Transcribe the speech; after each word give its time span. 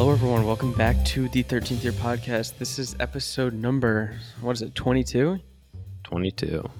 Hello, 0.00 0.12
everyone. 0.12 0.46
Welcome 0.46 0.72
back 0.72 1.04
to 1.04 1.28
the 1.28 1.44
13th 1.44 1.82
Year 1.82 1.92
Podcast. 1.92 2.56
This 2.56 2.78
is 2.78 2.96
episode 3.00 3.52
number, 3.52 4.16
what 4.40 4.52
is 4.52 4.62
it, 4.62 4.74
22? 4.74 5.38
22. 6.04 6.70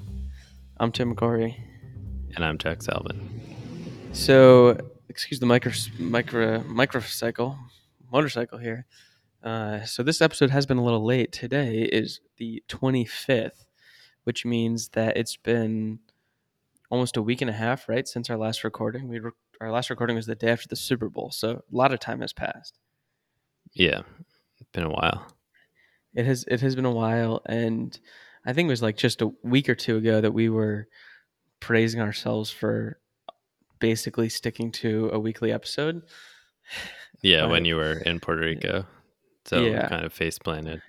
I'm 0.79 0.91
Tim 0.91 1.15
McCory. 1.15 1.55
And 2.35 2.43
I'm 2.43 2.57
Jack 2.57 2.80
Salvin. 2.80 3.43
So, 4.12 4.79
excuse 5.11 5.39
the 5.39 5.45
micro, 5.45 5.71
micro, 5.98 6.61
microcycle, 6.61 7.59
motorcycle 8.11 8.57
here. 8.57 8.87
Uh, 9.45 9.84
so, 9.84 10.02
this 10.02 10.23
episode 10.23 10.48
has 10.48 10.65
been 10.65 10.79
a 10.79 10.83
little 10.83 11.05
late. 11.05 11.30
Today 11.30 11.83
is 11.83 12.21
the 12.39 12.62
25th, 12.71 13.66
which 14.25 14.47
means 14.47 14.89
that 14.95 15.19
it's 15.19 15.37
been 15.37 15.98
almost 16.89 17.19
a 17.19 17.23
week 17.23 17.43
and 17.43 17.51
a 17.51 17.52
half, 17.52 17.87
right, 17.87 18.09
since 18.09 18.30
our 18.30 18.39
last 18.39 18.65
recording. 18.65 19.09
We 19.09 19.19
re- 19.19 19.33
our 19.61 19.71
last 19.71 19.91
recording 19.91 20.16
was 20.16 20.25
the 20.25 20.34
day 20.34 20.52
after 20.52 20.69
the 20.69 20.75
Super 20.75 21.11
Bowl, 21.11 21.30
so 21.30 21.51
a 21.51 21.62
lot 21.71 21.93
of 21.93 22.01
time 22.01 22.23
has 22.23 22.33
passed. 22.33 22.79
Yeah, 23.73 24.01
it's 24.59 24.70
been 24.73 24.84
a 24.84 24.91
while. 24.91 25.27
It 26.15 26.27
has 26.27 26.45
it 26.48 26.61
has 26.61 26.74
been 26.74 26.84
a 26.87 26.91
while, 26.91 27.41
and 27.47 27.98
I 28.45 28.52
think 28.52 28.66
it 28.66 28.70
was 28.70 28.83
like 28.83 28.97
just 28.97 29.23
a 29.23 29.33
week 29.42 29.69
or 29.69 29.74
two 29.74 29.97
ago 29.97 30.20
that 30.20 30.33
we 30.33 30.48
were 30.48 30.88
praising 31.61 32.01
ourselves 32.01 32.51
for 32.51 32.98
basically 33.78 34.28
sticking 34.28 34.73
to 34.73 35.11
a 35.12 35.19
weekly 35.19 35.52
episode. 35.52 36.02
Yeah, 37.23 37.47
when 37.48 37.66
you 37.66 37.77
were 37.77 37.98
in 37.98 38.19
Puerto 38.19 38.41
Rico. 38.41 38.87
So 39.45 39.62
Yeah. 39.62 39.89
kind 39.91 40.06
of 40.06 40.12
face 40.14 40.39
planted. 40.39 40.80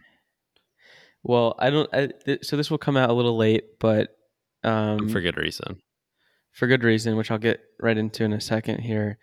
Well, 1.23 1.55
I 1.59 1.69
don't. 1.69 1.93
I, 1.93 2.07
th- 2.25 2.45
so 2.45 2.55
this 2.55 2.71
will 2.71 2.77
come 2.77 2.95
out 2.95 3.09
a 3.09 3.13
little 3.13 3.35
late, 3.35 3.79
but 3.79 4.15
um, 4.63 5.09
for 5.09 5.19
good 5.19 5.35
reason. 5.35 5.81
for 6.53 6.67
good 6.67 6.83
reason, 6.85 7.17
which 7.17 7.31
I'll 7.31 7.37
get 7.37 7.59
right 7.81 7.97
into 7.97 8.23
in 8.23 8.31
a 8.31 8.39
second 8.39 8.79
here. 8.79 9.17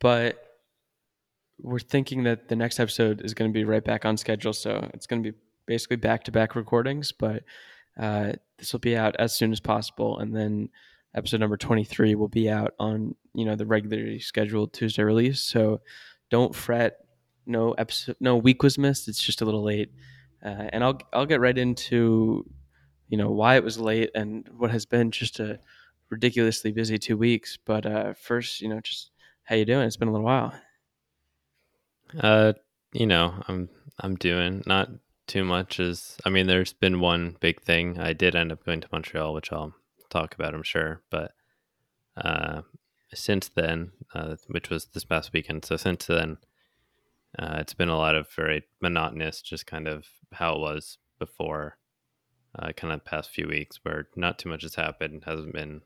But 0.00 0.42
we're 1.60 1.78
thinking 1.78 2.24
that 2.24 2.48
the 2.48 2.56
next 2.56 2.78
episode 2.78 3.20
is 3.24 3.34
going 3.34 3.50
to 3.50 3.54
be 3.54 3.64
right 3.64 3.84
back 3.84 4.04
on 4.04 4.16
schedule, 4.16 4.52
so 4.52 4.88
it's 4.94 5.06
going 5.06 5.22
to 5.22 5.32
be 5.32 5.38
basically 5.66 5.96
back 5.96 6.24
to 6.24 6.32
back 6.32 6.54
recordings. 6.54 7.12
But 7.12 7.44
uh, 7.98 8.32
this 8.58 8.72
will 8.72 8.80
be 8.80 8.96
out 8.96 9.16
as 9.18 9.34
soon 9.34 9.52
as 9.52 9.60
possible, 9.60 10.18
and 10.18 10.34
then 10.34 10.68
episode 11.14 11.40
number 11.40 11.56
twenty 11.56 11.84
three 11.84 12.14
will 12.14 12.28
be 12.28 12.48
out 12.48 12.74
on 12.78 13.14
you 13.34 13.44
know 13.44 13.56
the 13.56 13.66
regularly 13.66 14.20
scheduled 14.20 14.72
Tuesday 14.72 15.02
release. 15.02 15.40
So 15.40 15.80
don't 16.30 16.54
fret. 16.54 16.98
No 17.46 17.72
episode, 17.72 18.16
no 18.20 18.36
week 18.36 18.62
was 18.62 18.76
missed. 18.76 19.08
It's 19.08 19.22
just 19.22 19.40
a 19.40 19.44
little 19.44 19.64
late, 19.64 19.90
uh, 20.44 20.68
and 20.72 20.84
I'll 20.84 21.00
I'll 21.12 21.26
get 21.26 21.40
right 21.40 21.56
into 21.56 22.44
you 23.08 23.16
know 23.16 23.30
why 23.30 23.56
it 23.56 23.64
was 23.64 23.78
late 23.78 24.10
and 24.14 24.48
what 24.56 24.70
has 24.70 24.84
been 24.84 25.10
just 25.10 25.40
a 25.40 25.58
ridiculously 26.10 26.72
busy 26.72 26.98
two 26.98 27.16
weeks. 27.16 27.58
But 27.64 27.86
uh, 27.86 28.12
first, 28.14 28.60
you 28.60 28.68
know, 28.68 28.80
just 28.80 29.10
how 29.44 29.56
you 29.56 29.64
doing? 29.64 29.86
It's 29.86 29.96
been 29.96 30.08
a 30.08 30.12
little 30.12 30.26
while. 30.26 30.52
Uh, 32.18 32.52
you 32.92 33.06
know, 33.06 33.42
I'm 33.48 33.68
I'm 34.00 34.16
doing 34.16 34.62
not 34.66 34.88
too 35.26 35.44
much 35.44 35.78
as 35.80 36.16
I 36.24 36.30
mean 36.30 36.46
there's 36.46 36.72
been 36.72 37.00
one 37.00 37.36
big 37.40 37.62
thing. 37.62 37.98
I 37.98 38.12
did 38.12 38.34
end 38.34 38.52
up 38.52 38.64
going 38.64 38.80
to 38.80 38.88
Montreal, 38.92 39.34
which 39.34 39.52
I'll 39.52 39.74
talk 40.10 40.34
about, 40.34 40.54
I'm 40.54 40.62
sure, 40.62 41.02
but 41.10 41.32
uh 42.16 42.62
since 43.14 43.48
then, 43.48 43.92
uh, 44.14 44.36
which 44.48 44.70
was 44.70 44.86
this 44.86 45.04
past 45.04 45.32
weekend. 45.32 45.64
So 45.64 45.76
since 45.76 46.06
then, 46.06 46.36
uh, 47.38 47.56
it's 47.58 47.74
been 47.74 47.88
a 47.88 47.96
lot 47.96 48.14
of 48.14 48.28
very 48.30 48.64
monotonous, 48.82 49.40
just 49.40 49.66
kind 49.66 49.88
of 49.88 50.06
how 50.32 50.56
it 50.56 50.60
was 50.60 50.98
before, 51.18 51.78
uh, 52.58 52.72
kind 52.72 52.92
of 52.92 53.04
past 53.04 53.30
few 53.30 53.48
weeks, 53.48 53.80
where 53.82 54.08
not 54.16 54.38
too 54.38 54.48
much 54.48 54.62
has 54.62 54.74
happened. 54.74 55.22
Hasn't 55.24 55.54
been 55.54 55.82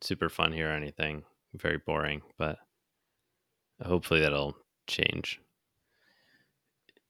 super 0.00 0.28
fun 0.28 0.52
here 0.52 0.68
or 0.70 0.74
anything. 0.74 1.22
Very 1.54 1.78
boring, 1.78 2.22
but 2.38 2.58
hopefully 3.82 4.20
that'll 4.20 4.56
change. 4.86 5.40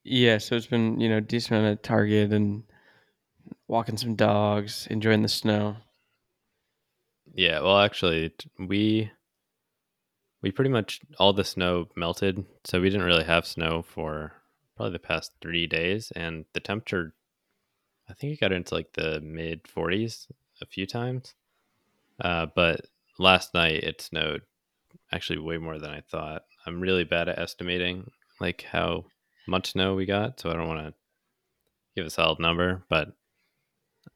Yeah, 0.03 0.37
so 0.37 0.55
it's 0.55 0.65
been 0.67 0.99
you 0.99 1.09
know 1.09 1.19
decent 1.19 1.59
amount 1.59 1.73
of 1.73 1.81
Target 1.81 2.33
and 2.33 2.63
walking 3.67 3.97
some 3.97 4.15
dogs, 4.15 4.87
enjoying 4.89 5.21
the 5.21 5.29
snow. 5.29 5.77
Yeah, 7.33 7.61
well, 7.61 7.79
actually, 7.79 8.33
we 8.59 9.11
we 10.41 10.51
pretty 10.51 10.69
much 10.69 10.99
all 11.17 11.33
the 11.33 11.43
snow 11.43 11.87
melted, 11.95 12.45
so 12.65 12.81
we 12.81 12.89
didn't 12.89 13.05
really 13.05 13.23
have 13.23 13.47
snow 13.47 13.81
for 13.81 14.33
probably 14.75 14.93
the 14.93 14.99
past 14.99 15.31
three 15.41 15.65
days, 15.67 16.11
and 16.15 16.45
the 16.53 16.59
temperature, 16.59 17.13
I 18.09 18.13
think 18.13 18.33
it 18.33 18.39
got 18.41 18.51
into 18.51 18.75
like 18.75 18.93
the 18.93 19.21
mid 19.21 19.63
40s 19.63 20.27
a 20.61 20.65
few 20.65 20.85
times. 20.85 21.33
Uh, 22.19 22.47
but 22.55 22.87
last 23.19 23.53
night 23.53 23.83
it 23.83 24.01
snowed 24.01 24.43
actually 25.11 25.39
way 25.39 25.57
more 25.57 25.79
than 25.79 25.91
I 25.91 26.01
thought. 26.01 26.43
I'm 26.65 26.79
really 26.81 27.03
bad 27.03 27.29
at 27.29 27.39
estimating 27.39 28.09
like 28.39 28.63
how 28.63 29.05
much 29.47 29.71
snow 29.71 29.95
we 29.95 30.05
got, 30.05 30.39
so 30.39 30.49
I 30.49 30.53
don't 30.53 30.67
want 30.67 30.87
to 30.87 30.93
give 31.95 32.05
a 32.05 32.09
solid 32.09 32.39
number, 32.39 32.83
but 32.89 33.09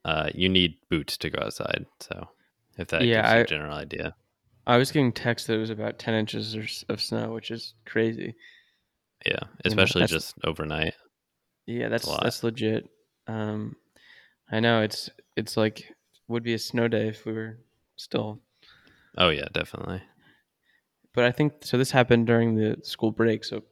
uh, 0.06 0.30
you 0.34 0.50
need 0.50 0.78
boots 0.90 1.18
to 1.18 1.30
go 1.30 1.44
outside. 1.44 1.86
So 2.00 2.28
if 2.78 2.88
that 2.90 3.03
Yeah, 3.06 3.22
gives 3.22 3.31
you 3.34 3.38
I- 3.38 3.41
a 3.41 3.46
general 3.47 3.75
idea. 3.78 4.16
I 4.66 4.75
was 4.75 4.91
getting 4.91 5.13
text 5.13 5.47
that 5.47 5.53
it 5.53 5.59
was 5.59 5.69
about 5.69 5.97
ten 5.97 6.13
inches 6.13 6.84
of 6.90 7.00
snow, 7.02 7.31
which 7.34 7.52
is 7.52 7.74
crazy. 7.86 8.36
Yeah, 9.25 9.40
especially 9.63 10.02
that's- 10.02 10.09
just 10.34 10.36
overnight. 10.44 10.94
Yeah, 11.66 11.88
that's 11.90 12.06
that's 12.19 12.44
legit. 12.44 12.86
Um, 13.28 13.75
I 14.52 14.59
know 14.59 14.81
it's 14.81 15.09
it's 15.38 15.56
like 15.57 15.94
would 16.28 16.44
be 16.44 16.53
a 16.53 16.59
snow 16.59 16.88
day 16.90 17.07
if 17.07 17.25
we 17.25 17.31
were 17.34 17.59
still 17.96 18.41
Oh 19.18 19.30
yeah, 19.30 19.47
definitely. 19.53 20.02
But 21.18 21.26
I 21.26 21.32
think 21.32 21.66
so. 21.66 21.80
This 21.80 21.90
happened 21.90 22.28
during 22.28 22.54
the 22.58 22.78
school 22.84 23.12
break, 23.12 23.44
so 23.44 23.64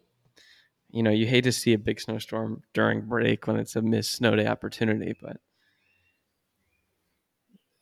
you 0.89 1.03
know 1.03 1.11
you 1.11 1.27
hate 1.27 1.43
to 1.43 1.51
see 1.51 1.73
a 1.73 1.77
big 1.77 2.01
snowstorm 2.01 2.63
during 2.73 3.01
break 3.01 3.45
when 3.45 3.57
it's 3.57 3.75
a 3.75 3.83
missed 3.83 4.13
snow 4.13 4.35
day 4.35 4.47
opportunity. 4.47 5.13
But 5.21 5.37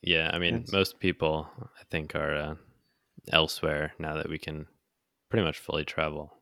Yeah, 0.02 0.30
I 0.34 0.38
mean, 0.38 0.66
most 0.70 1.00
people 1.00 1.48
I 1.80 1.84
think 1.90 2.14
are 2.14 2.36
uh, 2.36 2.54
elsewhere 3.32 3.94
now 3.98 4.16
that 4.16 4.28
we 4.28 4.38
can 4.38 4.66
pretty 5.30 5.46
much 5.46 5.58
fully 5.58 5.86
travel. 5.86 6.34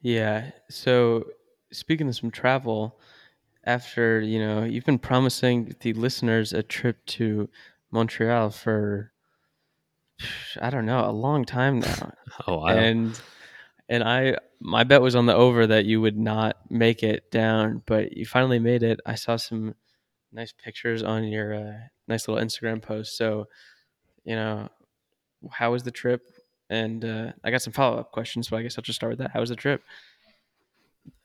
yeah, 0.00 0.50
so 0.68 1.26
speaking 1.70 2.08
of 2.08 2.16
some 2.16 2.32
travel, 2.32 2.98
after 3.64 4.20
you 4.20 4.40
know 4.40 4.64
you've 4.64 4.86
been 4.86 4.98
promising 4.98 5.76
the 5.82 5.92
listeners 5.92 6.52
a 6.52 6.64
trip 6.64 7.06
to 7.06 7.48
Montreal 7.92 8.50
for 8.50 9.12
I 10.60 10.70
don't 10.70 10.86
know 10.86 11.08
a 11.08 11.12
long 11.12 11.44
time 11.44 11.80
now, 11.80 12.12
Oh 12.46 12.58
wow. 12.58 12.66
and 12.68 13.20
and 13.88 14.02
I 14.04 14.36
my 14.60 14.84
bet 14.84 15.00
was 15.00 15.14
on 15.14 15.26
the 15.26 15.34
over 15.34 15.66
that 15.66 15.84
you 15.86 16.00
would 16.00 16.18
not 16.18 16.56
make 16.70 17.02
it 17.02 17.30
down, 17.30 17.82
but 17.86 18.16
you 18.16 18.26
finally 18.26 18.58
made 18.58 18.82
it. 18.82 19.00
I 19.06 19.14
saw 19.14 19.36
some 19.36 19.74
nice 20.32 20.52
pictures 20.52 21.02
on 21.02 21.24
your 21.24 21.54
uh, 21.54 21.72
nice 22.06 22.28
little 22.28 22.44
Instagram 22.44 22.82
post. 22.82 23.16
So, 23.16 23.48
you 24.24 24.36
know, 24.36 24.68
how 25.50 25.72
was 25.72 25.82
the 25.82 25.90
trip? 25.90 26.22
And 26.68 27.04
uh, 27.04 27.32
I 27.42 27.50
got 27.50 27.62
some 27.62 27.72
follow 27.72 27.98
up 27.98 28.12
questions, 28.12 28.48
so 28.48 28.56
I 28.56 28.62
guess 28.62 28.76
I'll 28.78 28.82
just 28.82 28.96
start 28.98 29.10
with 29.12 29.18
that. 29.20 29.30
How 29.32 29.40
was 29.40 29.48
the 29.48 29.56
trip? 29.56 29.82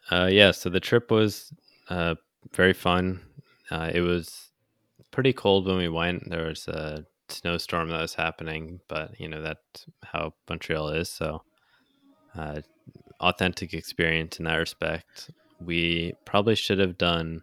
Uh, 0.10 0.30
yeah, 0.32 0.52
so 0.52 0.70
the 0.70 0.80
trip 0.80 1.12
was 1.12 1.52
uh, 1.90 2.16
very 2.54 2.74
fun. 2.74 3.22
Uh, 3.70 3.92
it 3.94 4.02
was 4.02 4.50
pretty 5.12 5.34
cold 5.34 5.68
when 5.68 5.78
we 5.78 5.90
went. 5.90 6.30
There 6.30 6.46
was 6.46 6.68
a 6.68 7.06
snowstorm 7.30 7.90
that 7.90 8.02
was 8.02 8.16
happening, 8.16 8.80
but 8.88 9.20
you 9.20 9.28
know 9.28 9.42
that's 9.42 9.86
how 10.04 10.34
Montreal 10.50 10.90
is. 10.90 11.10
So, 11.10 11.44
uh, 12.36 12.62
authentic 13.20 13.74
experience 13.74 14.40
in 14.40 14.46
that 14.46 14.56
respect. 14.56 15.32
We 15.60 16.14
probably 16.26 16.56
should 16.56 16.80
have 16.80 16.98
done 16.98 17.42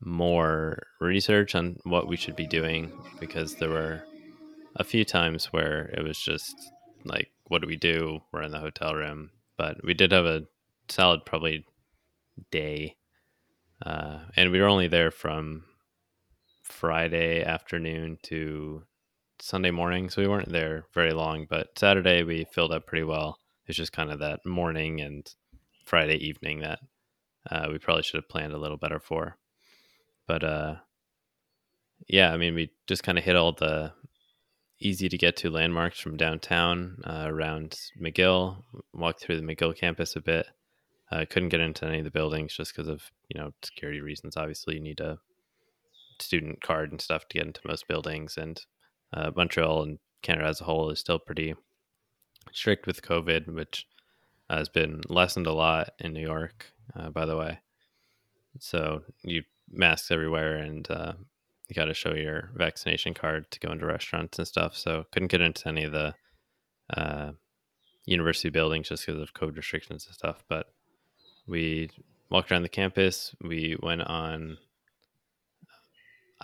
more 0.00 0.82
research 1.00 1.54
on 1.54 1.78
what 1.84 2.08
we 2.08 2.16
should 2.16 2.36
be 2.36 2.46
doing 2.46 2.92
because 3.20 3.56
there 3.56 3.70
were 3.70 4.04
a 4.76 4.84
few 4.84 5.04
times 5.04 5.46
where 5.46 5.90
it 5.96 6.02
was 6.02 6.18
just 6.18 6.54
like, 7.04 7.30
what 7.48 7.62
do 7.62 7.68
we 7.68 7.76
do? 7.76 8.20
We're 8.32 8.42
in 8.42 8.52
the 8.52 8.58
hotel 8.58 8.94
room, 8.94 9.30
but 9.56 9.82
we 9.84 9.94
did 9.94 10.12
have 10.12 10.26
a 10.26 10.44
solid 10.88 11.24
probably 11.24 11.64
day 12.50 12.96
uh, 13.84 14.20
and 14.36 14.50
we 14.50 14.60
were 14.60 14.68
only 14.68 14.88
there 14.88 15.10
from 15.10 15.64
friday 16.66 17.42
afternoon 17.42 18.18
to 18.22 18.82
sunday 19.40 19.70
morning 19.70 20.08
so 20.08 20.20
we 20.20 20.28
weren't 20.28 20.50
there 20.50 20.84
very 20.94 21.12
long 21.12 21.46
but 21.48 21.68
saturday 21.78 22.22
we 22.22 22.44
filled 22.52 22.72
up 22.72 22.86
pretty 22.86 23.04
well. 23.04 23.38
It's 23.66 23.76
just 23.76 23.92
kind 23.92 24.12
of 24.12 24.20
that 24.20 24.46
morning 24.46 25.00
and 25.00 25.28
friday 25.84 26.16
evening 26.16 26.60
that 26.60 26.78
uh, 27.50 27.68
we 27.70 27.78
probably 27.78 28.02
should 28.02 28.18
have 28.18 28.28
planned 28.28 28.52
a 28.52 28.58
little 28.58 28.76
better 28.76 28.98
for. 28.98 29.36
But 30.26 30.44
uh, 30.44 30.76
yeah 32.08 32.32
i 32.32 32.36
mean 32.36 32.54
we 32.54 32.70
just 32.86 33.02
kind 33.02 33.18
of 33.18 33.24
hit 33.24 33.36
all 33.36 33.52
the 33.52 33.92
easy 34.78 35.08
to 35.08 35.16
get 35.16 35.36
to 35.36 35.50
landmarks 35.50 35.98
from 35.98 36.16
downtown 36.16 36.98
uh, 37.04 37.24
around 37.26 37.78
mcgill 38.00 38.62
walked 38.92 39.20
through 39.20 39.40
the 39.40 39.46
mcgill 39.46 39.76
campus 39.76 40.16
a 40.16 40.20
bit. 40.20 40.46
I 41.10 41.24
couldn't 41.24 41.50
get 41.50 41.60
into 41.60 41.86
any 41.86 41.98
of 41.98 42.04
the 42.04 42.10
buildings 42.10 42.54
just 42.54 42.74
because 42.74 42.88
of 42.88 43.02
you 43.28 43.40
know 43.40 43.52
security 43.62 44.00
reasons. 44.00 44.36
Obviously, 44.36 44.74
you 44.74 44.80
need 44.80 45.00
a 45.00 45.18
student 46.20 46.62
card 46.62 46.90
and 46.90 47.00
stuff 47.00 47.28
to 47.28 47.38
get 47.38 47.46
into 47.46 47.60
most 47.66 47.88
buildings, 47.88 48.36
and 48.36 48.60
uh, 49.12 49.30
Montreal 49.34 49.82
and 49.82 49.98
Canada 50.22 50.48
as 50.48 50.60
a 50.60 50.64
whole 50.64 50.90
is 50.90 50.98
still 50.98 51.18
pretty 51.18 51.54
strict 52.52 52.86
with 52.86 53.02
COVID, 53.02 53.52
which 53.52 53.86
has 54.48 54.68
been 54.68 55.00
lessened 55.08 55.46
a 55.46 55.52
lot 55.52 55.90
in 55.98 56.12
New 56.12 56.20
York, 56.20 56.72
uh, 56.94 57.10
by 57.10 57.26
the 57.26 57.36
way. 57.36 57.58
So 58.60 59.02
you 59.22 59.42
masks 59.70 60.10
everywhere, 60.10 60.56
and 60.56 60.88
uh, 60.90 61.12
you 61.68 61.74
got 61.74 61.86
to 61.86 61.94
show 61.94 62.14
your 62.14 62.50
vaccination 62.54 63.14
card 63.14 63.50
to 63.50 63.60
go 63.60 63.72
into 63.72 63.86
restaurants 63.86 64.38
and 64.38 64.46
stuff. 64.46 64.76
So 64.76 65.04
couldn't 65.12 65.30
get 65.30 65.40
into 65.40 65.68
any 65.68 65.84
of 65.84 65.92
the 65.92 66.14
uh, 66.96 67.32
university 68.04 68.50
buildings 68.50 68.88
just 68.88 69.04
because 69.04 69.20
of 69.20 69.34
COVID 69.34 69.56
restrictions 69.56 70.06
and 70.06 70.14
stuff. 70.14 70.44
But 70.48 70.66
we 71.46 71.90
walked 72.30 72.50
around 72.50 72.62
the 72.62 72.68
campus. 72.68 73.34
We 73.42 73.76
went 73.82 74.02
on. 74.02 74.58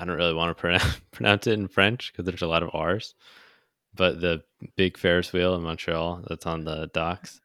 I 0.02 0.04
don't 0.04 0.16
really 0.16 0.34
want 0.34 0.56
to 0.56 0.60
pronounce, 0.60 1.00
pronounce 1.12 1.46
it 1.46 1.52
in 1.52 1.68
French 1.68 2.10
because 2.12 2.24
there's 2.26 2.42
a 2.42 2.46
lot 2.48 2.64
of 2.64 2.70
R's. 2.74 3.14
But 3.94 4.20
the 4.20 4.42
big 4.76 4.98
Ferris 4.98 5.32
wheel 5.32 5.54
in 5.54 5.62
Montreal 5.62 6.24
that's 6.28 6.44
on 6.46 6.64
the 6.64 6.90
docks. 6.92 7.40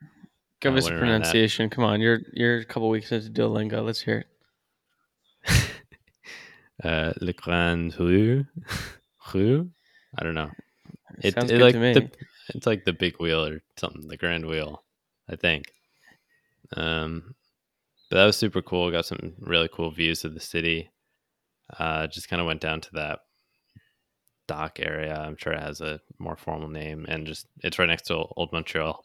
Give 0.59 0.74
Uh, 0.74 0.77
us 0.77 0.86
a 0.86 0.89
went 0.92 0.95
around 0.95 1.01
that. 1.12 1.18
pronunciation. 1.19 1.69
Come 1.69 1.83
on, 1.83 2.01
you're 2.01 2.21
you're 2.33 2.57
a 2.57 2.65
couple 2.65 2.89
weeks 2.89 3.12
into 3.12 3.30
Duolingo. 3.30 3.86
Let's 3.86 4.01
hear 4.01 4.25
it. 5.45 5.69
uh, 6.83 7.13
Le 7.21 7.33
Grand 7.33 7.98
Rue. 8.00 8.45
Rue? 9.33 9.69
I 10.18 10.24
don't 10.24 10.33
know. 10.33 10.50
It, 11.21 11.33
Sounds 11.36 11.51
it 11.51 11.57
good 11.57 11.62
like 11.62 11.74
to 11.74 11.80
me. 11.80 11.94
The, 11.94 12.09
it's 12.56 12.65
like 12.65 12.86
the 12.86 12.94
big 12.94 13.19
wheel 13.19 13.45
or 13.45 13.62
something, 13.77 14.07
the 14.07 14.18
grand 14.18 14.45
wheel, 14.48 14.83
I 15.30 15.36
think. 15.36 15.74
Um, 16.75 17.36
but 18.09 18.18
that 18.18 18.25
was 18.25 18.38
super 18.38 18.62
cool. 18.62 18.89
Got 18.89 19.06
some 19.06 19.33
really 19.39 19.69
cool 19.71 19.92
views 19.92 20.24
of 20.24 20.33
the 20.33 20.39
city. 20.39 20.89
Uh, 21.78 22.08
just 22.08 22.30
kind 22.30 22.40
of 22.40 22.48
went 22.48 22.62
down 22.62 22.81
to 22.81 22.90
that 22.94 23.19
dock 24.48 24.80
area. 24.80 25.16
I'm 25.16 25.38
sure 25.38 25.54
it 25.54 25.62
has 25.62 25.81
a 25.81 26.00
more 26.19 26.38
formal 26.38 26.69
name, 26.69 27.06
and 27.08 27.28
just 27.28 27.48
it's 27.64 27.78
right 27.78 27.88
next 27.88 28.08
to 28.08 28.16
Old 28.16 28.52
Montreal. 28.52 29.04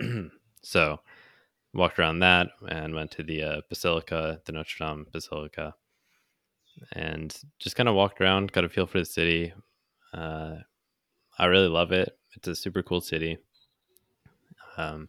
so 0.62 1.00
walked 1.74 1.98
around 1.98 2.20
that 2.20 2.48
and 2.68 2.94
went 2.94 3.10
to 3.12 3.22
the 3.22 3.42
uh, 3.42 3.60
Basilica, 3.68 4.40
the 4.44 4.52
Notre 4.52 4.76
Dame 4.78 5.06
Basilica, 5.12 5.74
and 6.92 7.36
just 7.58 7.76
kind 7.76 7.88
of 7.88 7.94
walked 7.94 8.20
around, 8.20 8.52
got 8.52 8.64
a 8.64 8.68
feel 8.68 8.86
for 8.86 8.98
the 8.98 9.04
city. 9.04 9.52
Uh, 10.14 10.56
I 11.38 11.46
really 11.46 11.68
love 11.68 11.92
it. 11.92 12.16
It's 12.34 12.48
a 12.48 12.54
super 12.54 12.82
cool 12.82 13.00
city. 13.00 13.38
Um, 14.76 15.08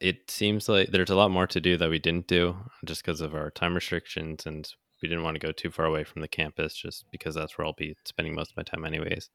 it 0.00 0.30
seems 0.30 0.68
like 0.68 0.90
there's 0.90 1.10
a 1.10 1.14
lot 1.14 1.30
more 1.30 1.46
to 1.46 1.60
do 1.60 1.76
that 1.76 1.90
we 1.90 1.98
didn't 1.98 2.26
do 2.26 2.56
just 2.84 3.02
because 3.02 3.20
of 3.20 3.34
our 3.34 3.50
time 3.50 3.74
restrictions, 3.74 4.46
and 4.46 4.70
we 5.02 5.08
didn't 5.08 5.24
want 5.24 5.34
to 5.34 5.46
go 5.46 5.52
too 5.52 5.70
far 5.70 5.86
away 5.86 6.04
from 6.04 6.22
the 6.22 6.28
campus, 6.28 6.74
just 6.74 7.04
because 7.10 7.34
that's 7.34 7.58
where 7.58 7.66
I'll 7.66 7.74
be 7.74 7.96
spending 8.04 8.34
most 8.34 8.52
of 8.52 8.56
my 8.56 8.62
time, 8.62 8.84
anyways. 8.84 9.30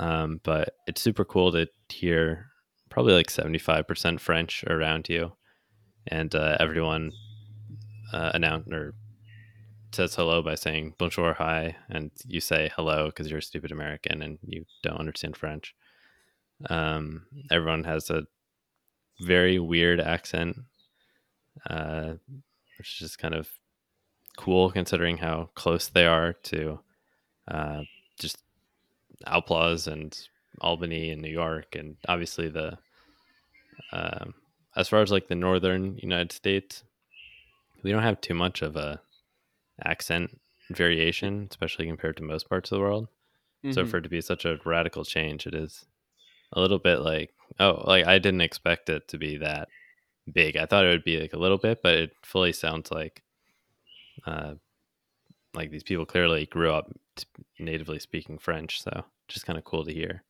Um, 0.00 0.40
but 0.42 0.74
it's 0.86 1.00
super 1.00 1.24
cool 1.24 1.52
to 1.52 1.66
hear 1.88 2.46
probably 2.90 3.12
like 3.12 3.26
75% 3.26 4.20
French 4.20 4.64
around 4.64 5.08
you, 5.08 5.32
and 6.06 6.34
uh, 6.34 6.56
everyone 6.58 7.12
uh, 8.12 8.38
or 8.70 8.94
says 9.92 10.14
hello 10.14 10.42
by 10.42 10.54
saying 10.54 10.94
bonjour, 10.98 11.34
hi, 11.34 11.76
and 11.88 12.10
you 12.26 12.40
say 12.40 12.70
hello 12.74 13.06
because 13.06 13.28
you're 13.28 13.38
a 13.38 13.42
stupid 13.42 13.70
American 13.70 14.22
and 14.22 14.38
you 14.42 14.64
don't 14.82 14.98
understand 14.98 15.36
French. 15.36 15.74
Um, 16.68 17.26
everyone 17.50 17.84
has 17.84 18.10
a 18.10 18.24
very 19.20 19.58
weird 19.58 20.00
accent, 20.00 20.56
uh, 21.68 22.14
which 22.78 22.92
is 22.92 22.98
just 22.98 23.18
kind 23.18 23.34
of 23.34 23.48
cool 24.36 24.70
considering 24.70 25.16
how 25.18 25.50
close 25.54 25.88
they 25.88 26.06
are 26.06 26.32
to 26.32 26.80
uh, 27.48 27.82
just 28.18 28.38
Outlaws 29.26 29.86
and 29.86 30.16
Albany 30.60 31.10
and 31.10 31.22
New 31.22 31.30
York, 31.30 31.74
and 31.76 31.96
obviously 32.08 32.48
the 32.48 32.78
um, 33.92 34.34
as 34.76 34.88
far 34.88 35.02
as 35.02 35.10
like 35.10 35.28
the 35.28 35.34
northern 35.34 35.96
United 35.98 36.32
States, 36.32 36.82
we 37.82 37.92
don't 37.92 38.02
have 38.02 38.20
too 38.20 38.34
much 38.34 38.62
of 38.62 38.76
a 38.76 39.00
accent 39.84 40.40
variation, 40.70 41.46
especially 41.50 41.86
compared 41.86 42.16
to 42.16 42.22
most 42.22 42.48
parts 42.48 42.70
of 42.72 42.76
the 42.76 42.80
world. 42.80 43.08
So 43.70 43.82
Mhm. 43.82 43.88
for 43.88 43.96
it 43.98 44.02
to 44.02 44.08
be 44.08 44.20
such 44.20 44.44
a 44.44 44.58
radical 44.64 45.04
change, 45.04 45.46
it 45.46 45.54
is 45.54 45.86
a 46.52 46.60
little 46.60 46.78
bit 46.78 47.00
like 47.00 47.32
oh, 47.60 47.84
like 47.86 48.06
I 48.06 48.18
didn't 48.18 48.40
expect 48.40 48.88
it 48.88 49.06
to 49.08 49.18
be 49.18 49.36
that 49.38 49.68
big. 50.32 50.56
I 50.56 50.66
thought 50.66 50.84
it 50.84 50.88
would 50.88 51.04
be 51.04 51.20
like 51.20 51.32
a 51.32 51.38
little 51.38 51.58
bit, 51.58 51.82
but 51.82 51.94
it 51.94 52.12
fully 52.22 52.52
sounds 52.52 52.90
like 52.90 53.22
uh, 54.26 54.54
like 55.54 55.70
these 55.70 55.82
people 55.82 56.04
clearly 56.06 56.46
grew 56.46 56.72
up 56.72 56.90
t- 57.16 57.24
natively 57.58 57.98
speaking 57.98 58.38
French. 58.38 58.82
So 58.82 59.04
just 59.28 59.46
kind 59.46 59.58
of 59.58 59.64
cool 59.64 59.84
to 59.84 59.92
hear. 59.92 60.22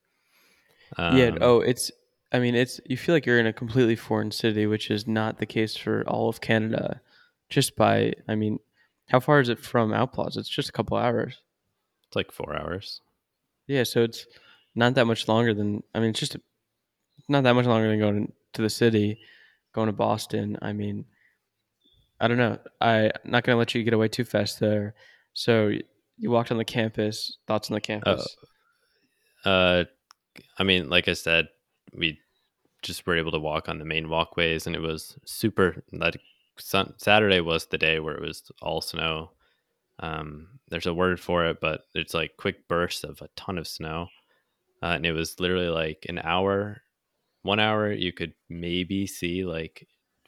yeah. 0.99 1.27
Um, 1.29 1.39
Oh, 1.41 1.61
it's. 1.61 1.91
I 2.33 2.39
mean, 2.41 2.55
it's. 2.55 2.81
You 2.87 2.97
feel 2.97 3.15
like 3.15 3.27
you're 3.27 3.39
in 3.39 3.47
a 3.47 3.53
completely 3.53 3.97
foreign 3.97 4.31
city, 4.31 4.67
which 4.67 4.91
is 4.91 5.07
not 5.07 5.39
the 5.39 5.47
case 5.47 5.77
for 5.77 6.03
all 6.07 6.29
of 6.29 6.41
Canada. 6.41 7.01
Just 7.51 7.77
by, 7.77 8.15
I 8.27 8.35
mean, 8.35 8.59
how 9.09 9.21
far 9.21 9.39
is 9.41 9.49
it 9.49 9.59
from 9.61 9.93
Outlaws? 9.93 10.37
It's 10.37 10.49
just 10.49 10.69
a 10.71 10.73
couple 10.73 10.97
hours. 10.97 11.37
it's 12.07 12.17
like 12.17 12.33
four 12.33 12.57
hours. 12.57 13.01
Yeah, 13.67 13.85
so 13.85 14.03
it's 14.03 14.27
not 14.75 14.95
that 14.95 15.07
much 15.07 15.29
longer 15.29 15.55
than. 15.55 15.83
I 15.95 16.01
mean, 16.01 16.11
it's 16.11 16.21
just 16.21 16.37
not 17.29 17.45
that 17.45 17.55
much 17.55 17.67
longer 17.67 17.89
than 17.89 17.99
going 18.01 18.33
to 18.55 18.63
the 18.63 18.71
city, 18.71 19.19
going 19.75 19.87
to 19.87 19.93
Boston. 19.93 20.59
I 20.63 20.73
mean, 20.73 21.05
I 22.21 22.29
don't 22.29 22.39
know. 22.39 22.59
I, 22.81 23.07
I'm 23.07 23.31
not 23.31 23.45
gonna 23.45 23.59
let 23.59 23.75
you 23.75 23.83
get 23.83 23.95
away 23.95 24.09
too 24.09 24.25
fast 24.25 24.61
there. 24.61 24.95
So 25.33 25.73
you 26.17 26.31
walked 26.31 26.51
on 26.51 26.59
the 26.59 26.65
campus. 26.65 27.39
Thoughts 27.47 27.71
on 27.71 27.75
the 27.75 27.81
campus? 27.81 28.37
Uh, 29.45 29.85
I 30.59 30.63
mean, 30.63 30.89
like 30.89 31.09
I 31.09 31.13
said, 31.13 31.49
we 31.93 32.19
just 32.83 33.07
were 33.07 33.17
able 33.17 33.33
to 33.33 33.39
walk 33.39 33.69
on 33.69 33.79
the 33.79 33.85
main 33.85 34.09
walkways, 34.09 34.67
and 34.67 34.77
it 34.77 34.81
was 34.81 35.19
super. 35.25 35.83
Like 35.93 36.21
sun, 36.59 36.95
Saturday 36.99 37.41
was 37.41 37.67
the 37.67 37.79
day 37.79 38.01
where 38.01 38.15
it 38.15 38.23
was 38.23 38.51
all 38.63 38.81
snow. 38.81 39.31
Um, 40.01 40.49
there's 40.69 40.87
a 40.87 40.95
word 40.95 41.21
for 41.21 41.47
it, 41.47 41.61
but 41.61 41.83
it's 41.95 42.15
like 42.15 42.37
quick 42.37 42.69
bursts 42.69 43.05
of 43.05 43.21
a 43.23 43.29
ton 43.37 43.59
of 43.59 43.69
snow, 43.69 44.09
uh, 44.83 44.93
and 44.95 45.07
it 45.07 45.13
was 45.13 45.41
literally 45.41 45.69
like 45.69 46.07
an 46.09 46.19
hour, 46.19 46.83
one 47.43 47.61
hour 47.61 47.93
you 47.93 48.13
could 48.13 48.35
maybe 48.49 49.07
see 49.07 49.45
like 49.45 49.87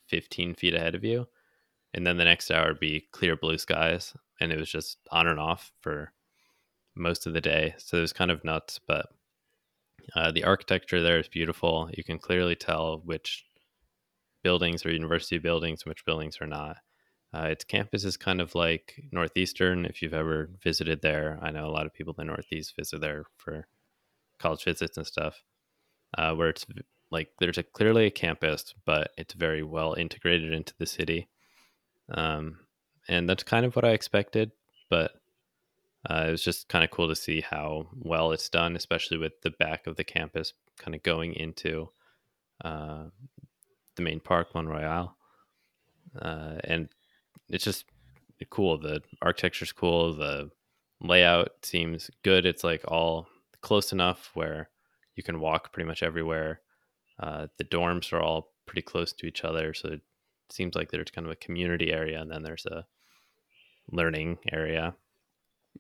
15 0.09 0.55
feet 0.55 0.75
ahead 0.75 0.94
of 0.94 1.05
you, 1.05 1.27
and 1.97 2.07
then 2.07 2.19
the 2.19 2.25
next 2.25 2.50
hour 2.50 2.69
would 2.69 2.81
be 2.81 3.09
clear 3.11 3.37
blue 3.37 3.59
skies, 3.59 4.15
and 4.41 4.53
it 4.53 4.59
was 4.59 4.71
just 4.71 4.99
on 5.11 5.26
and 5.26 5.41
off 5.41 5.73
for 5.81 6.12
most 6.95 7.26
of 7.26 7.33
the 7.33 7.41
day. 7.41 7.75
So 7.79 7.99
it 7.99 8.03
was 8.03 8.12
kind 8.12 8.31
of 8.31 8.45
nuts, 8.45 8.79
but 8.87 9.07
uh, 10.15 10.31
the 10.31 10.45
architecture 10.45 11.03
there 11.03 11.19
is 11.19 11.29
beautiful. 11.29 11.91
You 11.97 12.05
can 12.05 12.19
clearly 12.19 12.55
tell 12.55 13.00
which 13.05 13.45
buildings 14.45 14.85
are 14.85 14.93
university 14.93 15.38
buildings 15.38 15.83
and 15.83 15.91
which 15.91 16.05
buildings 16.05 16.38
are 16.41 16.47
not. 16.47 16.76
Uh, 17.35 17.49
its 17.49 17.65
campus 17.65 18.05
is 18.05 18.17
kind 18.17 18.41
of 18.41 18.55
like 18.55 18.95
Northeastern. 19.11 19.85
If 19.85 20.00
you've 20.00 20.15
ever 20.15 20.50
visited 20.62 21.03
there, 21.03 21.38
I 21.43 21.50
know 21.50 21.67
a 21.67 21.73
lot 21.73 21.87
of 21.87 21.93
people 21.93 22.15
in 22.19 22.26
the 22.26 22.33
Northeast 22.33 22.75
visit 22.76 23.00
there 23.00 23.25
for 23.37 23.67
college 24.38 24.65
visits 24.65 24.97
and 24.97 25.07
stuff, 25.07 25.43
uh, 26.17 26.35
where 26.35 26.50
it's 26.50 26.65
like 27.11 27.31
there's 27.41 27.59
a 27.59 27.62
clearly 27.62 28.07
a 28.07 28.11
campus, 28.11 28.75
but 28.85 29.11
it's 29.17 29.35
very 29.35 29.62
well 29.62 29.95
integrated 29.95 30.53
into 30.53 30.75
the 30.79 30.87
city. 30.87 31.29
Um, 32.09 32.59
and 33.09 33.29
that's 33.29 33.43
kind 33.43 33.65
of 33.65 33.77
what 33.77 33.85
I 33.85 33.91
expected, 33.91 34.53
but 34.91 35.13
uh, 36.09 36.25
it 36.29 36.31
was 36.31 36.43
just 36.43 36.69
kind 36.69 36.85
of 36.85 36.91
cool 36.91 37.09
to 37.09 37.17
see 37.17 37.41
how 37.41 37.87
well 38.01 38.33
it's 38.33 38.49
done, 38.49 38.77
especially 38.77 39.19
with 39.19 39.41
the 39.43 39.51
back 39.51 39.87
of 39.87 39.97
the 39.97 40.05
campus 40.05 40.53
kind 40.79 40.95
of 40.95 41.03
going 41.03 41.35
into 41.35 41.89
uh, 42.65 43.05
the 43.97 44.03
main 44.03 44.21
park, 44.21 44.55
Mont 44.55 44.69
Royal. 44.69 45.17
Uh, 46.21 46.57
and 46.65 46.89
it's 47.49 47.65
just 47.65 47.85
cool. 48.51 48.79
The 48.79 49.03
architecture's 49.23 49.73
cool. 49.73 50.15
The 50.15 50.51
layout 51.01 51.51
seems 51.63 52.11
good. 52.23 52.47
It's 52.47 52.65
like 52.65 52.85
all 52.89 53.29
close 53.61 53.93
enough 53.93 54.31
where 54.35 54.69
you 55.15 55.23
can 55.23 55.41
walk 55.41 55.73
pretty 55.73 55.89
much 55.89 56.03
everywhere. 56.03 56.61
Uh, 57.19 57.49
the 57.57 57.65
dorms 57.65 58.13
are 58.13 58.21
all 58.21 58.53
pretty 58.67 58.83
close 58.83 59.13
to 59.15 59.27
each 59.27 59.45
other, 59.45 59.73
so 59.73 59.99
seems 60.53 60.75
like 60.75 60.91
there's 60.91 61.11
kind 61.11 61.26
of 61.26 61.33
a 61.33 61.37
community 61.37 61.93
area, 61.93 62.21
and 62.21 62.31
then 62.31 62.43
there's 62.43 62.67
a 62.67 62.87
learning 63.91 64.38
area. 64.53 64.97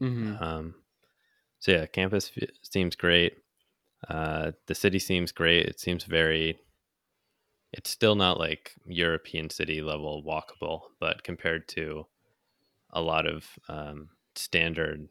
hmm 0.00 0.36
Um, 0.40 0.82
so 1.60 1.72
yeah, 1.72 1.86
campus 1.86 2.32
f- 2.36 2.48
seems 2.62 2.96
great. 2.96 3.38
Uh, 4.08 4.52
the 4.66 4.76
city 4.76 5.00
seems 5.00 5.32
great. 5.32 5.66
It 5.66 5.80
seems 5.80 6.04
very. 6.04 6.60
It's 7.72 7.90
still 7.90 8.14
not 8.16 8.38
like 8.38 8.74
European 8.86 9.50
city 9.50 9.80
level 9.82 10.22
walkable, 10.24 10.90
but 10.98 11.22
compared 11.22 11.68
to 11.70 12.06
a 12.90 13.02
lot 13.02 13.26
of 13.26 13.58
um, 13.68 14.10
standard 14.36 15.08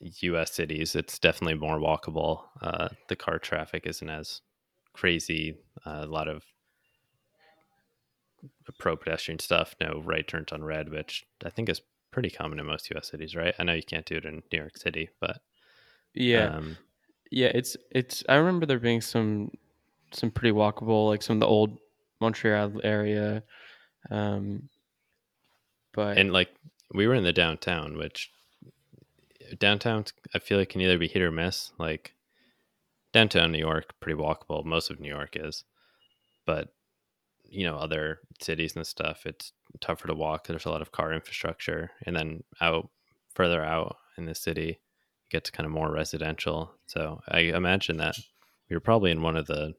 U.S. 0.00 0.52
cities, 0.52 0.94
it's 0.96 1.18
definitely 1.18 1.54
more 1.54 1.78
walkable. 1.78 2.48
Uh, 2.60 2.88
the 3.08 3.16
car 3.16 3.38
traffic 3.38 3.86
isn't 3.86 4.08
as 4.08 4.40
crazy. 4.92 5.58
Uh, 5.84 6.02
a 6.04 6.06
lot 6.06 6.28
of 6.28 6.44
pro 8.78 8.96
pedestrian 8.96 9.38
stuff. 9.38 9.74
No 9.80 10.02
right 10.04 10.26
turns 10.26 10.52
on 10.52 10.64
red, 10.64 10.90
which 10.90 11.26
I 11.44 11.50
think 11.50 11.68
is 11.68 11.82
pretty 12.10 12.30
common 12.30 12.58
in 12.58 12.66
most 12.66 12.90
U.S. 12.90 13.10
cities, 13.10 13.34
right? 13.34 13.54
I 13.58 13.64
know 13.64 13.74
you 13.74 13.82
can't 13.82 14.06
do 14.06 14.16
it 14.16 14.24
in 14.24 14.42
New 14.52 14.58
York 14.58 14.76
City, 14.76 15.10
but 15.20 15.38
Yeah, 16.14 16.56
um, 16.56 16.76
yeah. 17.30 17.50
It's 17.54 17.76
it's. 17.90 18.24
I 18.28 18.36
remember 18.36 18.66
there 18.66 18.78
being 18.78 19.00
some 19.00 19.50
some 20.12 20.30
pretty 20.30 20.54
walkable, 20.54 21.08
like 21.08 21.22
some 21.22 21.36
of 21.36 21.40
the 21.40 21.46
old 21.46 21.78
Montreal 22.20 22.80
area. 22.82 23.42
Um, 24.10 24.68
but 25.92 26.18
and 26.18 26.32
like 26.32 26.50
we 26.92 27.06
were 27.06 27.14
in 27.14 27.24
the 27.24 27.32
downtown, 27.32 27.96
which 27.96 28.30
downtown 29.58 30.04
I 30.34 30.38
feel 30.38 30.58
like 30.58 30.70
can 30.70 30.80
either 30.80 30.98
be 30.98 31.08
hit 31.08 31.22
or 31.22 31.30
miss. 31.30 31.72
Like 31.78 32.14
downtown 33.12 33.52
New 33.52 33.58
York, 33.58 33.94
pretty 34.00 34.20
walkable. 34.20 34.64
Most 34.64 34.90
of 34.90 35.00
New 35.00 35.08
York 35.08 35.36
is, 35.38 35.64
but 36.46 36.72
you 37.50 37.64
know, 37.64 37.76
other 37.76 38.20
cities 38.40 38.76
and 38.76 38.86
stuff, 38.86 39.26
it's 39.26 39.52
tougher 39.80 40.08
to 40.08 40.14
walk. 40.14 40.46
There's 40.46 40.64
a 40.66 40.70
lot 40.70 40.82
of 40.82 40.92
car 40.92 41.12
infrastructure, 41.12 41.90
and 42.06 42.16
then 42.16 42.42
out 42.60 42.88
further 43.34 43.62
out 43.64 43.96
in 44.16 44.24
the 44.26 44.34
city, 44.34 44.68
it 44.70 44.78
gets 45.30 45.50
kind 45.50 45.66
of 45.66 45.72
more 45.72 45.92
residential. 45.92 46.72
So 46.86 47.20
I 47.28 47.40
imagine 47.40 47.96
that 47.98 48.16
you're 48.68 48.80
probably 48.80 49.10
in 49.10 49.22
one 49.22 49.36
of 49.36 49.46
the 49.46 49.74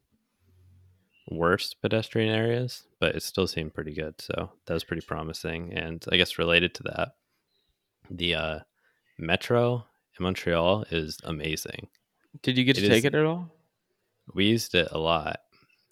worst 1.29 1.77
pedestrian 1.81 2.33
areas, 2.33 2.83
but 2.99 3.15
it 3.15 3.23
still 3.23 3.47
seemed 3.47 3.73
pretty 3.73 3.93
good. 3.93 4.19
So 4.19 4.51
that 4.65 4.73
was 4.73 4.83
pretty 4.83 5.05
promising. 5.05 5.71
And 5.73 6.03
I 6.11 6.17
guess 6.17 6.37
related 6.37 6.73
to 6.75 6.83
that, 6.83 7.09
the 8.09 8.35
uh, 8.35 8.59
metro 9.17 9.85
in 10.19 10.23
Montreal 10.23 10.85
is 10.91 11.17
amazing. 11.23 11.87
Did 12.41 12.57
you 12.57 12.63
get 12.63 12.75
to 12.77 12.85
It 12.85 12.89
take 12.89 12.97
is- 12.99 13.05
it 13.05 13.15
at 13.15 13.25
all? 13.25 13.49
We 14.33 14.45
used 14.45 14.75
it 14.75 14.87
a 14.91 14.97
lot. 14.97 15.41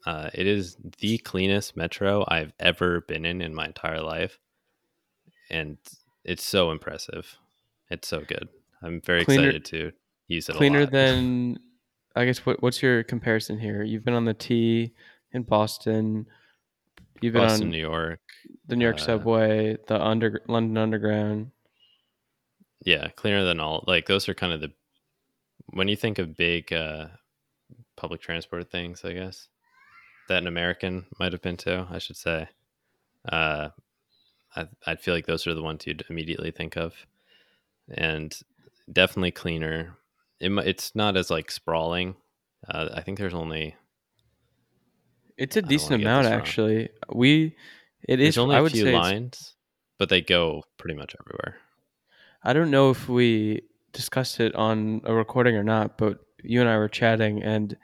Uh, 0.06 0.29
it 0.34 0.48
is 0.48 0.77
the 1.00 1.18
cleanest 1.20 1.75
metro 1.75 2.25
I've 2.27 2.53
ever 2.60 3.01
been 3.01 3.25
in 3.25 3.41
in 3.41 3.53
my 3.53 3.65
entire 3.65 4.01
life, 4.01 4.39
and 5.50 5.77
it's 6.24 6.44
so 6.44 6.72
impressive. 6.72 7.38
It's 7.89 8.08
so 8.08 8.22
good. 8.22 8.48
I'm 8.82 9.01
very 9.01 9.25
Cleaner- 9.25 9.50
excited 9.50 9.65
to 9.65 9.91
use 10.27 10.48
it. 10.50 10.56
a 10.56 10.58
Cleaner 10.58 10.86
than, 10.98 11.60
I 12.15 12.25
guess. 12.25 12.46
What, 12.46 12.62
what's 12.63 12.82
your 12.82 13.03
comparison 13.03 13.60
here? 13.60 13.84
You've 13.84 14.06
been 14.06 14.13
on 14.13 14.25
the 14.25 14.34
T 14.34 14.94
in 15.34 15.44
Boston. 15.44 16.25
You've 17.22 17.34
been 17.34 17.41
Boston, 17.44 17.68
on 17.68 17.72
New 17.72 17.79
York. 17.79 18.22
the 18.68 18.77
New 18.77 18.86
York 18.86 18.98
uh, 18.98 19.06
subway, 19.06 19.77
the 19.88 20.01
under 20.01 20.41
London 20.48 20.77
Underground. 20.77 21.51
Yeah, 22.86 23.10
cleaner 23.10 23.44
than 23.44 23.60
all. 23.60 23.84
Like 23.88 24.06
those 24.08 24.29
are 24.29 24.34
kind 24.34 24.53
of 24.53 24.62
the 24.62 24.72
when 25.72 25.89
you 25.89 25.98
think 25.98 26.18
of 26.18 26.38
big 26.38 26.72
uh, 26.72 27.08
public 27.98 28.22
transport 28.22 28.72
things. 28.72 29.03
I 29.03 29.12
guess 29.12 29.50
that 30.29 30.41
an 30.41 30.48
American 30.48 31.05
might 31.19 31.33
have 31.33 31.41
been 31.41 31.57
to. 31.57 31.86
I 31.91 31.98
should 32.00 32.17
say. 32.17 32.48
Uh, 33.27 33.69
I 34.55 34.67
I 34.88 34.95
feel 34.95 35.13
like 35.13 35.25
those 35.27 35.45
are 35.45 35.53
the 35.53 35.62
ones 35.62 35.86
you'd 35.86 36.05
immediately 36.09 36.51
think 36.51 36.77
of, 36.77 36.93
and 37.93 38.36
definitely 38.91 39.31
cleaner. 39.31 39.98
It, 40.39 40.51
it's 40.65 40.95
not 40.95 41.17
as 41.17 41.29
like 41.29 41.51
sprawling. 41.51 42.15
Uh, 42.67 42.89
I 42.93 43.01
think 43.01 43.17
there's 43.17 43.33
only 43.33 43.75
It's 45.38 45.55
a 45.57 45.62
decent 45.62 46.01
amount 46.01 46.27
actually. 46.27 46.89
We 47.13 47.55
it 48.07 48.19
is. 48.19 48.36
there's 48.36 48.38
only 48.38 48.55
I 48.55 48.59
a 48.59 48.63
would 48.63 48.71
few 48.71 48.88
it's- 48.88 49.01
lines, 49.01 49.55
but 49.98 50.09
they 50.09 50.21
go 50.21 50.63
pretty 50.77 50.95
much 50.95 51.15
everywhere. 51.19 51.57
I 52.43 52.53
don't 52.53 52.71
know 52.71 52.89
if 52.89 53.09
we 53.09 53.63
discussed 53.91 54.39
it 54.39 54.55
on 54.55 55.01
a 55.03 55.13
recording 55.13 55.55
or 55.55 55.63
not, 55.63 55.98
but 55.98 56.19
you 56.41 56.62
and 56.62 56.69
I 56.69 56.77
were 56.77 56.88
chatting, 56.88 57.43
and 57.43 57.75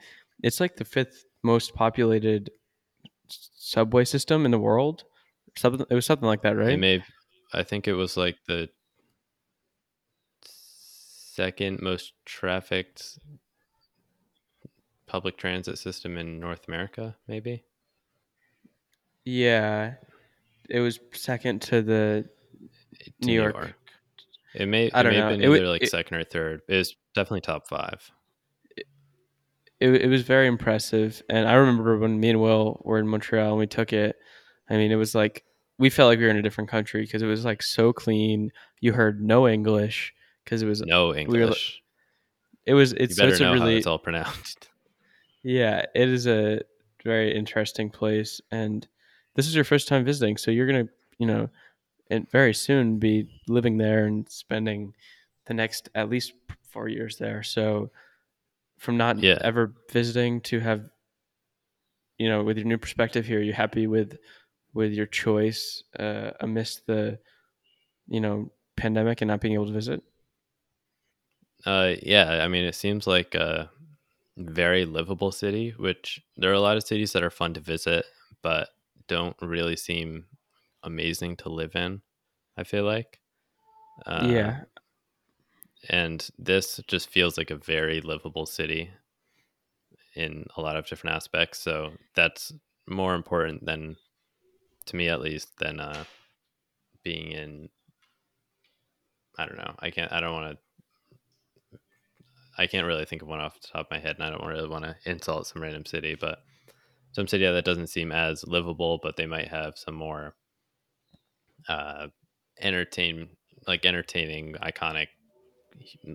it's 0.42 0.62
like 0.62 0.78
the 0.78 0.86
fifth 0.86 1.26
most 1.46 1.74
populated 1.76 2.50
subway 3.28 4.04
system 4.04 4.46
in 4.46 4.52
the 4.52 4.60
world. 4.60 5.04
Something 5.58 5.86
it 5.90 5.94
was 5.96 6.06
something 6.06 6.28
like 6.28 6.42
that, 6.42 6.54
It 6.54 6.60
right? 6.60 6.80
may, 6.80 7.04
I 7.54 7.64
think 7.64 7.88
it 7.88 7.94
was 7.94 8.18
like 8.18 8.36
the 8.48 8.68
second 10.44 11.82
most 11.82 12.14
trafficked 12.26 13.20
public 15.08 15.38
transit 15.38 15.78
system 15.78 16.18
in 16.18 16.40
North 16.40 16.68
America, 16.68 17.16
maybe. 17.28 17.64
yeah, 19.24 19.94
it 20.70 20.80
was 20.80 21.00
second 21.14 21.62
to 21.64 21.82
the. 21.82 22.26
to 23.04 23.12
New 23.26 23.34
York. 23.34 23.74
It 24.56 24.68
may, 24.68 24.90
I 24.92 25.04
don't 25.04 25.12
may 25.14 25.20
know. 25.20 25.28
have 25.30 25.38
been 25.40 25.44
It 25.52 25.56
either 25.56 25.68
like 25.68 25.84
it- 25.84 25.90
second 25.92 26.18
or 26.18 26.24
third. 26.24 26.62
It 26.68 26.76
was 26.78 26.96
definitely 27.14 27.42
top 27.42 27.68
five. 27.68 28.10
It, 29.80 29.90
it 30.04 30.08
was 30.08 30.22
very 30.24 30.48
impressive, 30.48 31.22
and 31.30 31.48
I 31.48 31.54
remember 31.56 31.98
when 31.98 32.20
me 32.20 32.30
and 32.30 32.42
Will 32.42 32.82
were 32.86 32.98
in 32.98 33.08
Montreal 33.08 33.50
and 33.50 33.58
we 33.60 33.68
took 33.68 33.92
it. 33.94 34.16
I 34.70 34.78
mean, 34.78 34.92
it 34.92 34.96
was 34.96 35.14
like 35.14 35.44
we 35.78 35.90
felt 35.90 36.08
like 36.10 36.20
we 36.20 36.24
were 36.26 36.32
in 36.32 36.38
a 36.38 36.42
different 36.42 36.70
country 36.70 37.02
because 37.02 37.22
it 37.22 37.28
was 37.28 37.44
like 37.44 37.62
so 37.62 37.92
clean. 37.92 38.52
You 38.80 38.94
heard 38.94 39.22
no 39.22 39.48
English 39.48 40.14
because 40.44 40.62
it 40.62 40.66
was 40.68 40.82
No 40.82 41.08
were- 41.08 41.18
English. 41.18 41.82
it 42.66 42.74
was 42.74 42.94
it's 42.94 43.16
so 43.18 43.24
better 43.24 43.32
it's 43.34 43.42
a 43.42 43.52
really 43.52 43.78
it's 43.78 43.88
all 43.88 44.00
pronounced. 44.00 44.70
Yeah, 45.44 45.86
it 45.94 46.10
is 46.10 46.26
a 46.26 46.62
very 47.04 47.36
interesting 47.36 47.92
place, 47.92 48.42
and 48.50 48.88
this 49.36 49.46
is 49.46 49.54
your 49.54 49.64
first 49.64 49.88
time 49.88 50.04
visiting, 50.04 50.38
so 50.38 50.50
you're 50.50 50.66
gonna, 50.66 50.88
you 51.20 51.28
know, 51.28 51.50
and 52.10 52.28
very 52.32 52.52
soon 52.54 52.98
be 52.98 53.30
living 53.48 53.78
there 53.78 54.06
and 54.06 54.28
spending 54.28 54.94
the 55.46 55.54
next 55.54 55.90
at 55.94 56.10
least 56.10 56.34
four 56.68 56.88
years 56.88 57.18
there. 57.18 57.44
So, 57.44 57.92
from 58.78 58.98
not 58.98 59.18
Yeah. 59.18 59.38
ever 59.42 59.74
visiting 59.92 60.42
to 60.42 60.60
have, 60.60 60.90
you 62.18 62.30
know, 62.30 62.44
with 62.44 62.58
your 62.58 62.66
new 62.66 62.78
perspective 62.78 63.26
here, 63.26 63.42
you 63.42 63.54
happy 63.54 63.88
with 63.88 64.18
with 64.74 64.92
your 64.92 65.06
choice 65.06 65.84
uh, 66.00 66.32
amidst 66.42 66.86
the, 66.86 67.18
you 68.08 68.20
know, 68.20 68.52
pandemic 68.76 69.22
and 69.22 69.30
not 69.30 69.42
being 69.42 69.54
able 69.54 69.68
to 69.68 69.72
visit. 69.74 70.04
Uh, 71.66 71.96
yeah, 72.02 72.44
I 72.44 72.48
mean, 72.48 72.64
it 72.64 72.76
seems 72.76 73.08
like 73.08 73.34
a 73.36 73.72
very 74.38 74.86
livable 74.86 75.32
city, 75.32 75.74
which 75.78 76.22
there 76.38 76.52
are 76.52 76.56
a 76.56 76.60
lot 76.60 76.78
of 76.78 76.84
cities 76.84 77.14
that 77.14 77.24
are 77.24 77.30
fun 77.30 77.54
to 77.54 77.60
visit, 77.60 78.06
but 78.42 78.70
don't 79.08 79.36
really 79.42 79.76
seem 79.76 80.26
amazing 80.84 81.38
to 81.38 81.50
live 81.50 81.76
in. 81.76 82.02
I 82.58 82.64
feel 82.64 82.84
like. 82.84 83.20
Uh, 84.06 84.28
yeah, 84.28 84.64
and 85.90 86.28
this 86.38 86.80
just 86.88 87.10
feels 87.10 87.38
like 87.38 87.52
a 87.52 87.56
very 87.56 88.02
livable 88.02 88.46
city 88.46 88.92
in 90.16 90.46
a 90.56 90.62
lot 90.62 90.78
of 90.78 90.88
different 90.88 91.16
aspects. 91.16 91.60
So 91.60 91.92
that's 92.16 92.52
more 92.88 93.16
important 93.16 93.66
than, 93.66 93.98
to 94.88 94.96
me 94.96 95.10
at 95.10 95.22
least, 95.22 95.58
than 95.60 95.80
uh, 95.80 96.04
being 97.04 97.32
in. 97.32 97.70
I 99.38 99.46
don't 99.46 99.58
know. 99.58 99.76
I 99.80 99.90
can't. 99.90 100.12
I 100.12 100.22
don't 100.22 100.34
want 100.34 100.58
to. 100.58 101.80
I 102.58 102.68
can't 102.68 102.88
really 102.88 103.04
think 103.04 103.22
of 103.22 103.28
one 103.28 103.42
off 103.42 103.60
the 103.60 103.68
top 103.68 103.88
of 103.88 103.92
my 103.92 104.00
head, 104.00 104.16
and 104.16 104.24
I 104.24 104.30
don't 104.30 104.48
really 104.48 104.70
want 104.70 104.86
to 104.86 104.96
insult 105.06 105.48
some 105.48 105.62
random 105.62 105.86
city, 105.86 106.16
but 106.16 106.40
some 107.12 107.28
city 107.28 107.46
that 107.46 107.66
doesn't 107.66 107.88
seem 107.88 108.14
as 108.14 108.46
livable, 108.48 109.00
but 109.04 109.18
they 109.18 109.26
might 109.26 109.50
have 109.50 109.74
some 109.78 109.96
more 109.96 110.36
uh, 111.68 112.08
entertain, 112.62 113.28
like 113.68 113.86
entertaining, 113.86 114.54
iconic, 114.62 115.08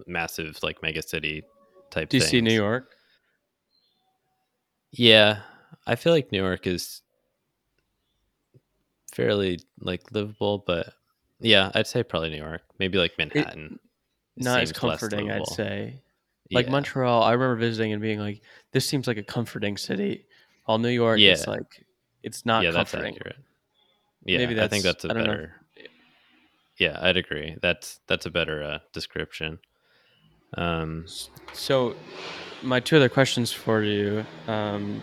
massive, 0.07 0.59
like 0.63 0.83
mega 0.83 1.03
city 1.03 1.43
type. 1.91 2.09
DC, 2.11 2.31
things. 2.31 2.43
New 2.45 2.55
York. 2.55 2.91
Yeah, 4.93 5.41
I 5.87 5.95
feel 5.95 6.13
like 6.13 6.33
New 6.33 6.43
York 6.43 6.67
is 6.67 7.03
fairly 9.13 9.61
like 9.81 10.03
livable, 10.13 10.65
but 10.67 10.95
yeah, 11.41 11.71
I'd 11.75 11.87
say 11.87 12.03
probably 12.03 12.31
New 12.31 12.37
York. 12.39 12.63
Maybe 12.79 12.99
like 12.99 13.13
Manhattan. 13.19 13.79
Not 14.37 14.61
as 14.61 14.73
comforting, 14.73 15.31
I'd 15.31 15.47
say. 15.49 16.01
Like 16.53 16.67
Yeah. 16.67 16.73
Montreal, 16.73 17.23
I 17.23 17.33
remember 17.33 17.57
visiting 17.57 17.93
and 17.93 18.03
being 18.03 18.19
like, 18.19 18.43
"This 18.73 18.89
seems 18.89 19.07
like 19.07 19.17
a 19.19 19.23
comforting 19.23 19.77
city." 19.77 20.27
While 20.65 20.79
New 20.79 20.89
York, 20.89 21.19
it's 21.21 21.45
Yeah. 21.47 21.51
like 21.51 21.85
it's 22.23 22.45
not 22.45 22.65
yeah, 22.65 22.71
that's 22.71 22.95
accurate. 22.95 23.37
Yeah, 24.25 24.39
Maybe 24.39 24.61
I 24.61 24.69
think 24.69 24.83
that's- 24.85 25.03
that's 25.03 25.05
a 25.05 25.11
I 25.11 25.15
don't 25.15 25.25
know. 25.25 25.31
better. 25.33 25.60
Yeah, 26.81 26.99
I'd 27.01 27.17
agree. 27.19 27.57
That's 27.61 28.01
that's 28.09 28.25
a 28.27 28.31
better 28.31 28.63
uh, 28.63 28.79
description. 28.93 29.59
Um, 30.57 31.05
So, 31.53 31.95
my 32.63 32.81
two 32.81 32.97
other 32.97 33.09
questions 33.11 33.53
for 33.53 33.83
you, 33.85 34.25
um, 34.49 35.03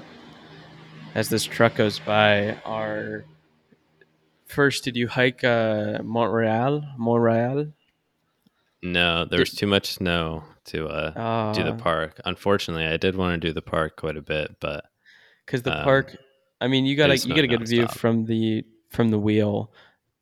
as 1.15 1.29
this 1.29 1.45
truck 1.45 1.75
goes 1.75 1.99
by, 1.99 2.57
are: 2.65 3.23
first, 4.45 4.83
did 4.83 4.97
you 4.97 5.07
hike 5.07 5.43
uh, 5.43 5.99
Montreal? 6.03 6.83
Montreal? 6.97 7.67
no, 8.83 9.25
there 9.25 9.39
was 9.39 9.51
too 9.53 9.67
much 9.67 9.93
snow 9.93 10.43
to 10.65 10.87
uh, 10.87 11.51
do 11.53 11.63
the 11.63 11.73
Uh, 11.73 11.77
park. 11.77 12.19
Unfortunately, 12.25 12.85
I 12.85 12.97
did 12.97 13.15
want 13.15 13.39
to 13.39 13.47
do 13.47 13.53
the 13.53 13.61
park 13.61 13.97
quite 13.97 14.17
a 14.17 14.21
bit, 14.21 14.57
but 14.59 14.85
because 15.45 15.61
the 15.61 15.77
Um, 15.77 15.83
park 15.83 16.17
i 16.59 16.67
mean 16.67 16.85
you 16.87 16.95
got 16.95 17.07
you 17.25 17.35
get 17.35 17.43
a 17.43 17.47
good 17.47 17.67
view 17.67 17.87
from 17.87 18.25
the 18.25 18.65
from 18.89 19.09
the 19.09 19.19
wheel 19.19 19.71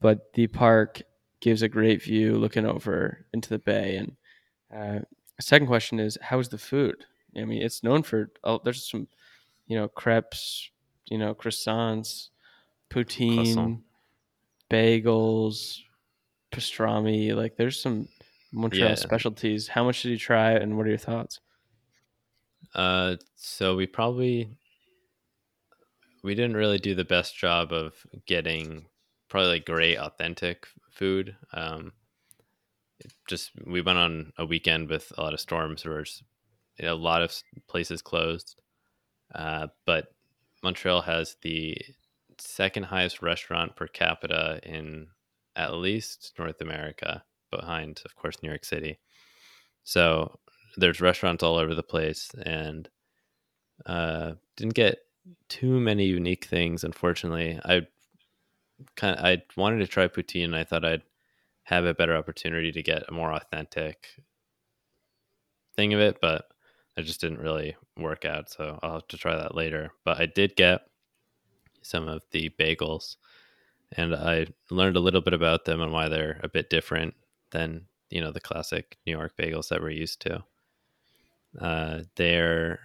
but 0.02 0.34
the 0.34 0.48
park 0.48 1.02
gives 1.46 1.62
a 1.62 1.70
great 1.70 2.02
view 2.02 2.38
looking 2.40 2.66
over 2.66 3.24
into 3.32 3.50
the 3.50 3.60
bay. 3.60 3.98
And 3.98 4.18
uh, 4.76 5.00
second 5.40 5.68
question 5.68 6.00
is 6.00 6.18
how 6.20 6.40
is 6.40 6.50
the 6.50 6.58
food? 6.58 7.06
I 7.38 7.46
mean 7.46 7.62
it's 7.62 7.84
known 7.84 8.02
for 8.02 8.32
oh, 8.44 8.60
there's 8.64 8.90
some 8.90 9.08
you 9.68 9.78
know 9.78 9.88
crepes 9.88 10.72
you 11.06 11.20
know 11.20 11.36
croissants 11.36 12.30
poutine 12.90 13.36
Croissant. 13.36 13.80
bagels 14.72 15.82
pastrami. 16.52 17.36
Like 17.36 17.58
there's 17.58 17.80
some 17.80 18.08
montreal 18.52 18.90
Yeah. 18.90 18.96
specialties. 18.96 19.68
How 19.68 19.84
much 19.84 20.02
did 20.02 20.10
you 20.10 20.18
try 20.18 20.54
and 20.54 20.76
what 20.78 20.88
are 20.88 20.90
your 20.90 20.98
thoughts? 20.98 21.42
Uh, 22.74 23.18
so 23.36 23.76
we 23.76 23.86
probably 23.86 24.58
we 26.24 26.34
didn't 26.34 26.58
really 26.58 26.80
do 26.80 26.96
the 26.96 27.06
best 27.06 27.38
job 27.38 27.72
of 27.72 27.94
getting 28.26 28.88
probably 29.36 29.52
like 29.52 29.66
great 29.66 29.98
authentic 29.98 30.66
food. 30.92 31.36
Um, 31.52 31.92
just 33.28 33.52
we 33.68 33.82
went 33.82 33.98
on 33.98 34.32
a 34.38 34.46
weekend 34.46 34.88
with 34.88 35.12
a 35.18 35.22
lot 35.22 35.34
of 35.34 35.42
storms 35.42 35.84
where 35.84 36.06
a 36.82 36.94
lot 36.94 37.22
of 37.22 37.36
places 37.68 38.02
closed. 38.02 38.56
Uh, 39.34 39.68
but 39.86 40.14
Montreal 40.64 41.02
has 41.02 41.36
the 41.42 41.78
second 42.38 42.84
highest 42.84 43.22
restaurant 43.22 43.76
per 43.76 43.88
capita 43.88 44.62
in 44.64 45.08
at 45.58 45.74
least 45.74 46.32
North 46.40 46.62
America, 46.62 47.22
behind, 47.52 48.02
of 48.06 48.16
course, 48.16 48.38
New 48.42 48.48
York 48.48 48.64
City. 48.64 49.00
So 49.84 50.40
there's 50.78 51.02
restaurants 51.02 51.44
all 51.44 51.58
over 51.58 51.76
the 51.76 51.84
place, 51.84 52.32
and 52.42 52.88
uh, 53.86 54.36
didn't 54.56 54.76
get 54.76 55.00
too 55.50 55.78
many 55.82 56.06
unique 56.06 56.46
things. 56.46 56.86
Unfortunately, 56.86 57.60
I 57.66 57.82
kind 58.96 59.18
of 59.18 59.26
I 59.26 59.44
wanted 59.58 59.80
to 59.80 59.88
try 59.88 60.08
poutine. 60.08 60.46
And 60.46 60.56
I 60.56 60.64
thought 60.64 60.86
I'd 60.86 61.04
have 61.64 61.86
a 61.86 61.94
better 61.94 62.16
opportunity 62.16 62.72
to 62.72 62.84
get 62.84 63.04
a 63.08 63.14
more 63.14 63.32
authentic 63.34 64.08
thing 65.76 65.94
of 65.94 66.00
it, 66.00 66.20
but 66.22 66.48
it 66.98 67.04
just 67.04 67.22
didn't 67.22 67.40
really 67.40 67.76
work 67.98 68.26
out. 68.26 68.50
So 68.50 68.80
I'll 68.82 68.94
have 68.94 69.08
to 69.10 69.18
try 69.18 69.36
that 69.36 69.56
later. 69.56 69.92
But 70.04 70.20
I 70.20 70.26
did 70.26 70.56
get 70.56 70.82
some 71.82 72.08
of 72.08 72.24
the 72.32 72.50
bagels, 72.60 73.18
and 73.92 74.16
I 74.16 74.48
learned 74.72 74.98
a 74.98 75.02
little 75.02 75.22
bit 75.22 75.34
about 75.34 75.66
them 75.66 75.82
and 75.82 75.92
why 75.92 76.10
they're 76.10 76.40
a 76.44 76.50
bit 76.50 76.70
different 76.70 77.14
than 77.52 77.86
you 78.10 78.22
know 78.22 78.32
the 78.32 78.40
classic 78.40 78.98
New 79.06 79.14
York 79.14 79.34
bagels 79.38 79.70
that 79.70 79.82
we're 79.82 79.90
used 79.92 80.22
to. 80.22 80.44
Uh, 81.60 82.02
they're 82.16 82.80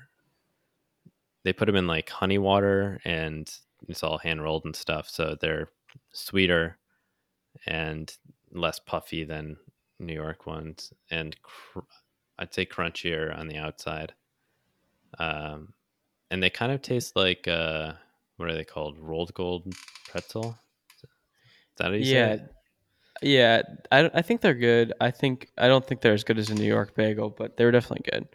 they 1.44 1.52
put 1.52 1.66
them 1.66 1.76
in 1.76 1.86
like 1.86 2.08
honey 2.10 2.38
water 2.38 3.00
and 3.04 3.50
it's 3.88 4.02
all 4.02 4.18
hand 4.18 4.42
rolled 4.42 4.64
and 4.64 4.76
stuff, 4.76 5.08
so 5.08 5.36
they're 5.40 5.68
sweeter 6.12 6.78
and 7.66 8.16
less 8.52 8.78
puffy 8.78 9.24
than 9.24 9.56
New 9.98 10.14
York 10.14 10.46
ones, 10.46 10.92
and 11.10 11.36
cr- 11.42 11.80
I'd 12.38 12.54
say 12.54 12.66
crunchier 12.66 13.36
on 13.36 13.48
the 13.48 13.58
outside. 13.58 14.14
Um, 15.18 15.74
and 16.30 16.42
they 16.42 16.50
kind 16.50 16.72
of 16.72 16.82
taste 16.82 17.16
like 17.16 17.46
uh, 17.48 17.92
what 18.36 18.48
are 18.48 18.54
they 18.54 18.64
called? 18.64 18.98
Rold 18.98 19.34
Gold 19.34 19.72
pretzel. 20.08 20.56
Is 20.94 21.08
that 21.76 21.92
yeah, 22.00 22.36
say 22.36 22.42
yeah. 23.22 23.62
I 23.92 24.10
I 24.14 24.22
think 24.22 24.40
they're 24.40 24.54
good. 24.54 24.92
I 25.00 25.10
think 25.10 25.48
I 25.58 25.68
don't 25.68 25.86
think 25.86 26.00
they're 26.00 26.14
as 26.14 26.24
good 26.24 26.38
as 26.38 26.50
a 26.50 26.54
New 26.54 26.64
York 26.66 26.94
bagel, 26.94 27.30
but 27.30 27.56
they're 27.56 27.70
definitely 27.70 28.10
good. 28.10 28.28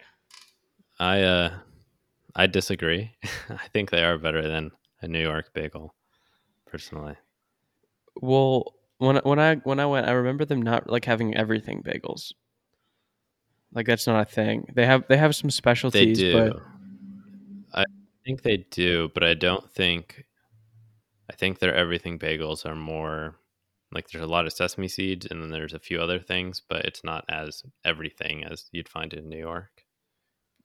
I 0.98 1.22
uh, 1.22 1.58
I 2.34 2.46
disagree. 2.46 3.12
I 3.48 3.66
think 3.72 3.90
they 3.90 4.04
are 4.04 4.18
better 4.18 4.46
than 4.46 4.70
a 5.00 5.08
New 5.08 5.22
York 5.22 5.52
bagel, 5.54 5.94
personally. 6.66 7.16
Well, 8.20 8.74
when 8.98 9.16
when 9.16 9.38
I 9.38 9.56
when 9.56 9.80
I 9.80 9.86
went, 9.86 10.08
I 10.08 10.12
remember 10.12 10.44
them 10.44 10.62
not 10.62 10.88
like 10.88 11.04
having 11.04 11.36
everything 11.36 11.82
bagels. 11.82 12.32
Like 13.72 13.86
that's 13.86 14.06
not 14.06 14.20
a 14.20 14.30
thing. 14.30 14.66
They 14.74 14.86
have 14.86 15.04
they 15.08 15.16
have 15.16 15.36
some 15.36 15.50
specialties, 15.50 16.18
They 16.18 16.24
do. 16.32 16.52
but 17.72 17.80
I 17.80 17.84
think 18.24 18.42
they 18.42 18.58
do, 18.70 19.10
but 19.14 19.22
I 19.22 19.34
don't 19.34 19.70
think. 19.72 20.24
I 21.30 21.34
think 21.34 21.58
their 21.58 21.74
everything 21.74 22.18
bagels 22.18 22.64
are 22.64 22.76
more 22.76 23.36
like 23.92 24.08
there's 24.10 24.24
a 24.24 24.28
lot 24.28 24.46
of 24.46 24.52
sesame 24.52 24.88
seeds 24.88 25.26
and 25.26 25.42
then 25.42 25.50
there's 25.50 25.74
a 25.74 25.78
few 25.78 26.00
other 26.00 26.20
things, 26.20 26.62
but 26.68 26.84
it's 26.84 27.02
not 27.02 27.24
as 27.28 27.64
everything 27.84 28.44
as 28.44 28.68
you'd 28.72 28.88
find 28.88 29.12
in 29.12 29.28
New 29.28 29.38
York. 29.38 29.84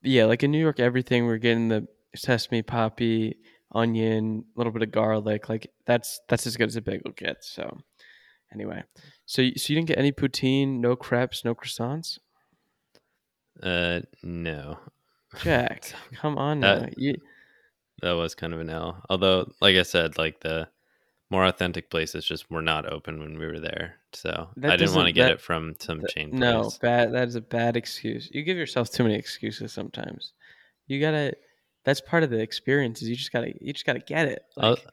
yeah, 0.04 0.26
like 0.26 0.44
in 0.44 0.52
New 0.52 0.60
York, 0.60 0.80
everything 0.80 1.26
we're 1.26 1.38
getting 1.38 1.68
the 1.70 1.88
sesame, 2.16 2.62
poppy, 2.62 3.38
onion, 3.74 4.46
a 4.56 4.60
little 4.60 4.74
bit 4.74 4.82
of 4.84 4.92
garlic. 4.92 5.50
Like 5.50 5.72
that's 5.86 6.20
that's 6.28 6.46
as 6.48 6.58
good 6.58 6.68
as 6.70 6.76
a 6.76 6.82
bagel 6.82 7.12
gets. 7.12 7.50
So 7.52 7.78
anyway, 8.54 8.84
so 9.26 9.42
you- 9.42 9.58
so 9.58 9.72
you 9.72 9.76
didn't 9.78 9.88
get 9.90 9.98
any 9.98 10.12
poutine, 10.12 10.80
no 10.80 10.96
crepes, 10.96 11.44
no 11.46 11.56
croissants. 11.56 12.20
Uh, 13.62 14.02
no, 14.24 14.80
Jack, 15.44 15.94
come 16.16 16.38
on 16.38 16.60
now. 16.62 16.80
That- 16.80 16.98
You, 16.98 17.16
that 18.02 18.14
was 18.14 18.34
kind 18.34 18.54
of 18.54 18.60
an 18.60 18.70
L. 18.70 19.04
Although, 19.10 19.52
like 19.62 19.76
I 19.76 19.84
said, 19.84 20.18
like 20.18 20.40
the 20.40 20.68
more 21.30 21.46
authentic 21.46 21.90
places 21.90 22.26
just 22.26 22.50
were 22.50 22.62
not 22.62 22.92
open 22.92 23.20
when 23.20 23.38
we 23.38 23.46
were 23.46 23.60
there, 23.60 23.96
so 24.14 24.50
That 24.58 24.72
I 24.72 24.76
didn't 24.78 24.96
want 24.96 25.08
to 25.08 25.14
get 25.14 25.26
that- 25.26 25.32
it 25.34 25.42
from 25.42 25.76
some 25.80 26.02
chain 26.10 26.32
no, 26.34 26.62
place. 26.64 26.78
bad. 26.80 27.14
That 27.14 27.28
is 27.28 27.36
a 27.36 27.42
bad 27.42 27.78
excuse. 27.78 28.30
You 28.34 28.44
give 28.44 28.58
yourself 28.58 28.90
too 28.92 29.04
many 29.04 29.16
excuses 29.16 29.72
sometimes. 29.72 30.34
You 30.88 31.00
gotta. 31.00 31.36
That's 31.84 32.02
part 32.02 32.24
of 32.24 32.30
the 32.30 32.40
experience. 32.40 33.02
Is 33.02 33.10
you 33.10 33.16
just 33.16 33.32
gotta. 33.32 33.54
You 33.60 33.74
just 33.74 33.86
gotta 33.86 34.00
get 34.00 34.28
it. 34.28 34.44
I'll- 34.58 34.72
Like 34.72 34.86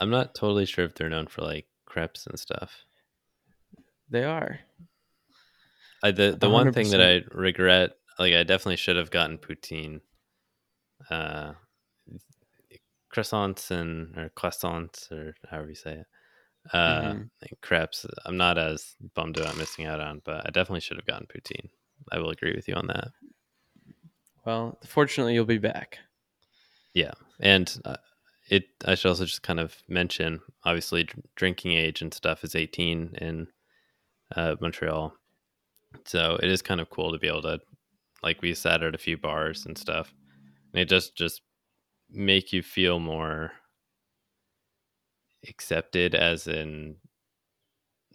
I'm 0.00 0.10
not 0.10 0.34
totally 0.34 0.64
sure 0.64 0.84
if 0.84 0.94
they're 0.94 1.10
known 1.10 1.26
for 1.26 1.42
like 1.42 1.66
crepes 1.86 2.26
and 2.26 2.38
stuff. 2.38 2.84
they 4.08 4.24
are. 4.24 4.60
I, 6.02 6.10
the 6.12 6.36
the 6.40 6.48
one 6.48 6.72
thing 6.72 6.90
that 6.90 7.02
I 7.02 7.22
regret, 7.36 7.90
like 8.18 8.32
I 8.34 8.42
definitely 8.44 8.76
should 8.76 8.96
have 8.96 9.10
gotten 9.10 9.36
poutine, 9.38 10.00
uh, 11.10 11.52
croissants 13.14 13.70
and 13.70 14.16
or 14.16 14.30
croissants 14.30 15.10
or 15.12 15.34
however 15.50 15.68
you 15.68 15.74
say 15.74 15.94
it, 15.98 16.06
uh, 16.72 17.02
Mhm. 17.14 17.30
crepes. 17.60 18.06
I'm 18.24 18.36
not 18.36 18.56
as 18.56 18.96
bummed 19.14 19.36
about 19.36 19.56
missing 19.58 19.84
out 19.86 20.00
on, 20.00 20.20
but 20.24 20.46
I 20.46 20.50
definitely 20.50 20.80
should 20.80 20.96
have 20.96 21.06
gotten 21.06 21.26
poutine. 21.26 21.68
I 22.10 22.18
will 22.18 22.30
agree 22.30 22.54
with 22.54 22.66
you 22.68 22.74
on 22.74 22.86
that. 22.86 23.08
Well, 24.46 24.78
fortunately, 24.86 25.34
you'll 25.34 25.44
be 25.44 25.58
back. 25.58 25.98
Yeah, 26.94 27.12
and 27.40 27.80
uh, 27.84 27.96
it, 28.48 28.64
I 28.84 28.94
should 28.94 29.08
also 29.10 29.24
just 29.24 29.42
kind 29.42 29.60
of 29.60 29.76
mention, 29.88 30.40
obviously, 30.64 31.04
dr- 31.04 31.24
drinking 31.36 31.72
age 31.72 32.02
and 32.02 32.12
stuff 32.12 32.42
is 32.44 32.54
18 32.54 33.16
in 33.20 33.46
uh, 34.34 34.56
Montreal, 34.60 35.14
so 36.04 36.36
it 36.42 36.48
is 36.50 36.62
kind 36.62 36.80
of 36.80 36.90
cool 36.90 37.12
to 37.12 37.18
be 37.18 37.28
able 37.28 37.42
to, 37.42 37.60
like, 38.22 38.42
we 38.42 38.54
sat 38.54 38.82
at 38.82 38.94
a 38.94 38.98
few 38.98 39.16
bars 39.16 39.66
and 39.66 39.78
stuff, 39.78 40.12
and 40.72 40.80
it 40.80 40.88
just 40.88 41.16
just 41.16 41.42
make 42.10 42.52
you 42.52 42.62
feel 42.62 42.98
more 42.98 43.52
accepted 45.48 46.14
as 46.14 46.46
in 46.46 46.96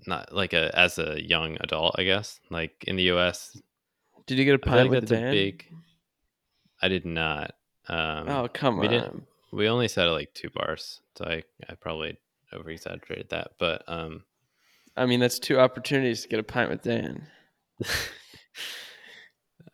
not 0.05 0.33
like 0.33 0.53
a 0.53 0.77
as 0.77 0.99
a 0.99 1.19
young 1.21 1.57
adult, 1.61 1.95
I 1.97 2.03
guess. 2.03 2.39
Like 2.49 2.83
in 2.85 2.95
the 2.97 3.03
U.S., 3.03 3.57
Did 4.27 4.37
you 4.37 4.45
get 4.45 4.55
a 4.55 4.59
I 4.63 4.65
feel 4.65 4.73
pint 4.73 4.89
like 4.89 5.01
with 5.01 5.09
that's 5.09 5.21
Dan? 5.21 5.27
a 5.29 5.31
big. 5.31 5.65
I 6.81 6.87
did 6.87 7.05
not. 7.05 7.53
Um, 7.87 8.27
oh 8.29 8.47
come 8.51 8.77
we 8.79 8.87
on. 8.87 8.93
didn't- 8.93 9.27
we 9.51 9.69
only 9.69 9.87
said 9.87 10.07
at 10.07 10.11
like 10.11 10.33
two 10.33 10.49
bars, 10.49 10.99
so 11.17 11.23
I, 11.25 11.43
I 11.69 11.75
probably 11.75 12.17
over 12.51 12.69
exaggerated 12.69 13.29
that. 13.29 13.51
But 13.57 13.83
um, 13.87 14.23
I 14.97 15.05
mean, 15.05 15.21
that's 15.21 15.39
two 15.39 15.59
opportunities 15.59 16.23
to 16.23 16.27
get 16.27 16.39
a 16.39 16.43
pint 16.43 16.69
with 16.69 16.81
Dan. 16.81 17.25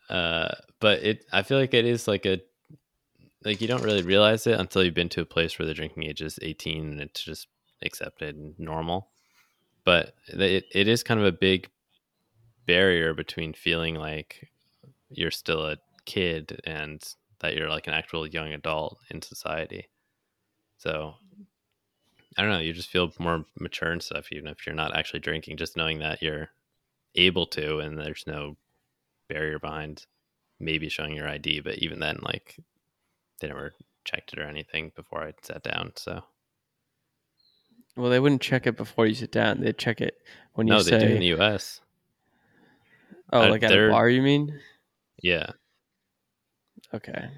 uh, 0.08 0.48
but 0.80 1.02
it 1.02 1.24
I 1.32 1.42
feel 1.42 1.58
like 1.58 1.74
it 1.74 1.84
is 1.84 2.06
like 2.06 2.26
a 2.26 2.40
like 3.44 3.60
you 3.60 3.66
don't 3.68 3.82
really 3.82 4.02
realize 4.02 4.46
it 4.46 4.58
until 4.60 4.84
you've 4.84 4.94
been 4.94 5.08
to 5.10 5.20
a 5.20 5.26
place 5.26 5.58
where 5.58 5.66
the 5.66 5.74
drinking 5.74 6.04
age 6.04 6.22
is 6.22 6.38
18 6.42 6.92
and 6.92 7.00
it's 7.00 7.24
just 7.24 7.48
accepted 7.84 8.36
and 8.36 8.54
normal. 8.58 9.08
But 9.84 10.14
it, 10.28 10.64
it 10.72 10.86
is 10.86 11.02
kind 11.02 11.18
of 11.18 11.26
a 11.26 11.32
big 11.32 11.68
barrier 12.66 13.14
between 13.14 13.52
feeling 13.52 13.96
like 13.96 14.48
you're 15.10 15.32
still 15.32 15.66
a 15.66 15.78
kid 16.04 16.60
and 16.64 17.02
that 17.42 17.54
you're 17.54 17.68
like 17.68 17.86
an 17.86 17.94
actual 17.94 18.26
young 18.26 18.52
adult 18.52 18.98
in 19.10 19.20
society. 19.20 19.88
So 20.78 21.14
I 22.36 22.42
don't 22.42 22.50
know, 22.50 22.60
you 22.60 22.72
just 22.72 22.88
feel 22.88 23.12
more 23.18 23.44
mature 23.58 23.92
and 23.92 24.02
stuff, 24.02 24.32
even 24.32 24.48
if 24.48 24.66
you're 24.66 24.74
not 24.74 24.96
actually 24.96 25.20
drinking, 25.20 25.58
just 25.58 25.76
knowing 25.76 25.98
that 25.98 26.22
you're 26.22 26.50
able 27.14 27.46
to 27.46 27.78
and 27.80 27.98
there's 27.98 28.24
no 28.26 28.56
barrier 29.28 29.58
behind 29.58 30.06
maybe 30.58 30.88
showing 30.88 31.14
your 31.14 31.28
ID. 31.28 31.60
But 31.60 31.78
even 31.78 32.00
then, 32.00 32.18
like, 32.22 32.56
they 33.40 33.48
never 33.48 33.74
checked 34.04 34.32
it 34.32 34.38
or 34.38 34.44
anything 34.44 34.92
before 34.96 35.22
I 35.22 35.34
sat 35.42 35.62
down. 35.62 35.92
So, 35.96 36.22
Well, 37.96 38.10
they 38.10 38.20
wouldn't 38.20 38.40
check 38.40 38.66
it 38.66 38.76
before 38.76 39.06
you 39.06 39.14
sit 39.14 39.32
down. 39.32 39.60
They'd 39.60 39.76
check 39.76 40.00
it 40.00 40.16
when 40.54 40.66
you 40.66 40.74
no, 40.74 40.80
say, 40.80 40.92
they 40.92 41.06
do 41.06 41.12
in 41.12 41.20
the 41.20 41.26
US. 41.40 41.80
"Oh, 43.32 43.48
like 43.48 43.62
at 43.62 43.72
a 43.72 43.90
bar." 43.90 44.08
You 44.08 44.22
mean? 44.22 44.58
Yeah. 45.22 45.50
Okay. 46.94 47.28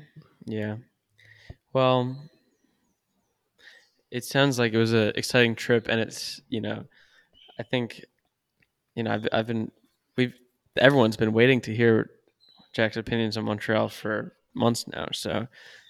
Yeah. 0.46 0.76
Well, 1.72 2.16
it 4.10 4.24
sounds 4.24 4.58
like 4.58 4.72
it 4.72 4.78
was 4.78 4.92
an 4.92 5.12
exciting 5.16 5.54
trip, 5.54 5.88
and 5.88 6.00
it's 6.00 6.40
you 6.48 6.60
know, 6.60 6.84
I 7.58 7.62
think, 7.62 8.04
you 8.94 9.02
know, 9.02 9.12
I've 9.12 9.28
I've 9.32 9.46
been 9.46 9.70
we've 10.16 10.34
everyone's 10.76 11.16
been 11.16 11.32
waiting 11.32 11.60
to 11.62 11.74
hear 11.74 12.10
Jack's 12.72 12.96
opinions 12.96 13.36
on 13.36 13.44
Montreal 13.44 13.88
for 13.88 14.34
months 14.54 14.86
now. 14.88 15.08
So 15.12 15.46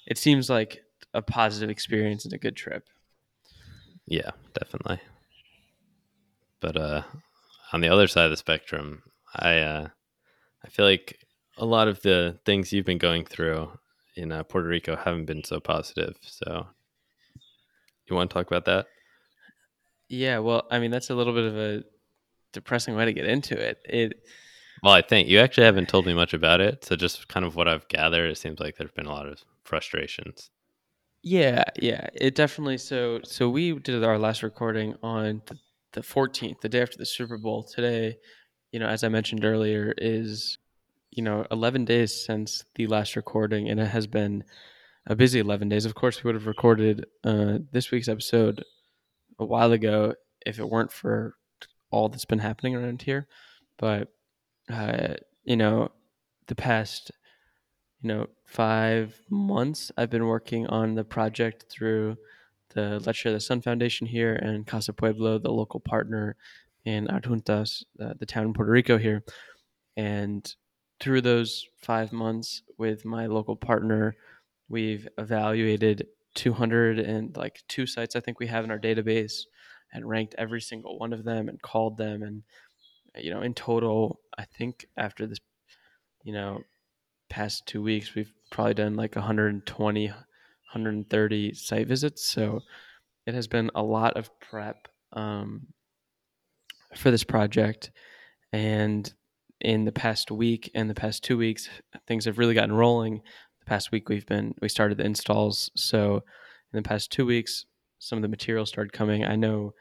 it 0.07 0.19
seems 0.19 0.51
like 0.51 0.83
a 1.15 1.23
positive 1.23 1.71
experience 1.71 2.25
and 2.25 2.35
a 2.35 2.39
good 2.39 2.57
trip. 2.57 2.85
Yeah, 4.07 4.31
definitely. 4.59 5.01
But 6.61 6.77
uh 6.77 7.03
on 7.73 7.81
the 7.81 7.89
other 7.89 8.07
side 8.07 8.25
of 8.27 8.31
the 8.31 8.37
spectrum, 8.37 9.03
I 9.35 9.59
uh 9.61 9.89
I 10.65 10.69
feel 10.69 10.87
like 10.87 11.19
a 11.57 11.65
lot 11.65 11.89
of 11.89 12.01
the 12.03 12.39
things 12.45 12.73
you've 12.73 12.87
been 12.87 12.99
going 12.99 13.25
through 13.25 13.71
in 14.17 14.33
uh, 14.33 14.45
Puerto 14.45 14.69
Rico 14.69 14.97
haven't 14.97 15.27
been 15.27 15.45
so 15.45 15.61
positive. 15.61 16.17
So 16.23 16.69
You 18.07 18.17
want 18.17 18.31
to 18.31 18.35
talk 18.35 18.47
about 18.47 18.65
that? 18.65 18.87
Yeah, 20.09 20.39
well, 20.39 20.67
I 20.71 20.79
mean 20.79 20.91
that's 20.91 21.11
a 21.11 21.15
little 21.15 21.33
bit 21.33 21.45
of 21.45 21.57
a 21.57 21.85
depressing 22.53 22.97
way 22.97 23.07
to 23.07 23.13
get 23.13 23.27
into 23.27 23.59
it. 23.59 23.79
It 23.85 24.15
Well, 24.85 24.93
I 24.93 25.03
think 25.03 25.27
you 25.29 25.41
actually 25.41 25.65
haven't 25.65 25.89
told 25.89 26.07
me 26.07 26.15
much 26.15 26.33
about 26.33 26.61
it. 26.61 26.85
So 26.85 26.95
just 26.95 27.27
kind 27.29 27.45
of 27.45 27.57
what 27.57 27.67
I've 27.67 27.89
gathered, 27.89 28.31
it 28.31 28.39
seems 28.39 28.61
like 28.61 28.77
there's 28.77 28.93
been 28.93 29.07
a 29.07 29.13
lot 29.13 29.27
of 29.27 29.45
frustrations. 29.65 30.51
yeah, 31.23 31.65
yeah, 31.81 32.09
it 32.15 32.35
definitely 32.35 32.79
so 32.79 33.21
so 33.25 33.49
we 33.49 33.79
did 33.79 34.05
our 34.05 34.19
last 34.19 34.43
recording 34.43 34.95
on 35.03 35.43
the 35.93 36.03
14th, 36.03 36.61
the 36.61 36.69
day 36.69 36.83
after 36.83 36.99
the 36.99 37.07
Super 37.07 37.39
Bowl. 37.39 37.63
Today, 37.65 38.17
you 38.73 38.79
know, 38.81 38.87
as 38.87 39.05
I 39.05 39.09
mentioned 39.09 39.45
earlier, 39.45 39.95
is 39.97 40.59
you 41.15 41.23
know 41.23 41.47
11 41.51 41.85
days 41.85 42.25
since 42.25 42.65
the 42.75 42.87
last 42.89 43.17
recording, 43.17 43.69
and 43.71 43.79
it 43.81 43.87
has 43.87 44.07
been 44.07 44.45
a 45.07 45.15
busy 45.15 45.39
11 45.39 45.69
days. 45.69 45.85
Of 45.85 45.95
course, 45.95 46.23
we 46.23 46.29
would 46.29 46.35
have 46.35 46.47
recorded 46.47 47.07
uh, 47.23 47.59
this 47.73 47.91
week's 47.91 48.09
episode 48.09 48.65
a 49.39 49.45
while 49.45 49.73
ago 49.73 50.15
if 50.45 50.59
it 50.59 50.69
weren't 50.69 50.93
for 50.93 51.37
all 51.91 52.09
that's 52.09 52.25
been 52.25 52.41
happening 52.41 52.75
around 52.75 53.03
here. 53.03 53.29
But 53.79 54.09
uh, 54.71 55.15
you 55.45 55.57
know, 55.57 55.93
the 56.49 56.57
past 56.57 57.13
you 58.03 58.09
know 58.09 58.27
five 58.45 59.21
months, 59.31 59.93
I've 59.97 60.11
been 60.11 60.27
working 60.27 60.67
on 60.67 60.97
the 60.97 61.05
project 61.05 61.67
through 61.71 62.17
the 62.71 63.01
Let's 63.07 63.19
Share 63.19 63.33
the 63.33 63.41
Sun 63.41 63.63
Foundation 63.63 64.07
here 64.07 64.35
and 64.35 64.67
Casa 64.67 64.93
Pueblo, 64.93 65.39
the 65.39 65.53
local 65.53 65.79
partner 65.79 66.35
in 66.85 67.07
Adjuntas, 67.07 67.85
uh, 68.03 68.15
the 68.19 68.27
town 68.27 68.47
in 68.47 68.53
Puerto 68.53 68.73
Rico 68.73 68.99
here, 68.99 69.23
and 69.97 70.55
through 71.01 71.21
those 71.21 71.67
five 71.77 72.13
months 72.13 72.63
with 72.79 73.05
my 73.05 73.27
local 73.27 73.57
partner, 73.57 74.15
we've 74.69 75.09
evaluated 75.19 76.07
200 76.35 76.99
and 76.99 77.37
like 77.37 77.63
two 77.69 77.87
sites 77.87 78.17
I 78.17 78.21
think 78.21 78.41
we 78.41 78.47
have 78.47 78.65
in 78.65 78.71
our 78.71 78.79
database 78.79 79.43
and 79.93 80.09
ranked 80.09 80.35
every 80.37 80.61
single 80.61 80.99
one 80.99 81.13
of 81.13 81.25
them 81.25 81.49
and 81.49 81.61
called 81.63 81.97
them. 81.97 82.23
And 82.23 82.43
you 83.17 83.31
know 83.33 83.43
in 83.43 83.55
total 83.55 84.21
I 84.37 84.45
think 84.45 84.87
after 84.97 85.27
this 85.27 85.39
you 86.25 86.33
know 86.33 86.63
past 87.31 87.67
2 87.69 87.81
weeks 87.81 88.15
we've 88.15 88.33
probably 88.51 88.75
done 88.75 88.97
like 88.97 89.15
120 89.15 90.13
130 90.75 91.55
site 91.55 91.87
visits. 91.87 92.27
So 92.27 92.61
it 93.27 93.35
has 93.35 93.47
been 93.47 93.71
a 93.75 93.83
lot 93.83 94.17
of 94.17 94.29
prep 94.41 94.89
um, 95.13 95.69
for 96.97 97.11
this 97.11 97.25
project. 97.25 97.93
And 98.53 99.13
in 99.65 99.85
the 99.85 99.93
past 99.93 100.31
week 100.31 100.71
and 100.75 100.89
the 100.89 100.95
past 100.95 101.25
two 101.25 101.39
weeks, 101.39 101.69
things 102.07 102.27
have 102.27 102.39
really 102.39 102.55
gotten 102.55 102.75
rolling. 102.75 103.23
The 103.61 103.67
past 103.67 103.91
week 103.91 104.09
we've 104.09 104.27
been 104.27 104.55
we 104.61 104.69
started 104.69 104.99
the 104.99 105.07
installs. 105.07 105.71
So 105.75 106.17
in 106.73 106.83
the 106.83 106.83
past 106.83 107.11
two 107.11 107.25
weeks, 107.25 107.65
some 107.99 108.19
of 108.19 108.23
the 108.23 108.29
material 108.29 108.67
started 108.67 108.93
coming. 108.93 109.25
I 109.25 109.37
know 109.37 109.73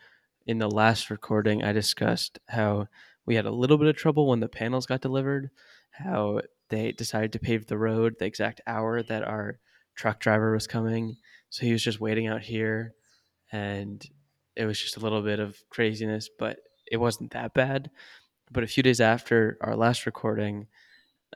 in 0.47 0.57
the 0.57 0.69
last 0.69 1.09
recording 1.09 1.63
I 1.63 1.73
discussed 1.73 2.39
how 2.47 2.87
we 3.25 3.35
had 3.35 3.45
a 3.45 3.51
little 3.51 3.77
bit 3.77 3.87
of 3.87 3.95
trouble 3.95 4.27
when 4.27 4.39
the 4.39 4.47
panels 4.47 4.85
got 4.85 5.01
delivered, 5.01 5.49
how 5.91 6.41
they 6.69 6.93
decided 6.93 7.33
to 7.33 7.39
pave 7.39 7.67
the 7.67 7.77
road 7.77 8.15
the 8.17 8.25
exact 8.25 8.61
hour 8.65 9.03
that 9.03 9.23
our 9.23 9.59
truck 9.95 10.19
driver 10.19 10.53
was 10.53 10.65
coming. 10.65 11.17
So 11.49 11.65
he 11.65 11.73
was 11.73 11.83
just 11.83 11.99
waiting 11.99 12.27
out 12.27 12.41
here 12.41 12.93
and 13.51 14.03
it 14.55 14.65
was 14.65 14.79
just 14.79 14.97
a 14.97 15.01
little 15.01 15.21
bit 15.21 15.39
of 15.39 15.57
craziness, 15.69 16.29
but 16.39 16.57
it 16.89 16.97
wasn't 16.97 17.31
that 17.31 17.53
bad 17.53 17.89
but 18.51 18.63
a 18.63 18.67
few 18.67 18.83
days 18.83 19.01
after 19.01 19.57
our 19.61 19.75
last 19.75 20.05
recording, 20.05 20.67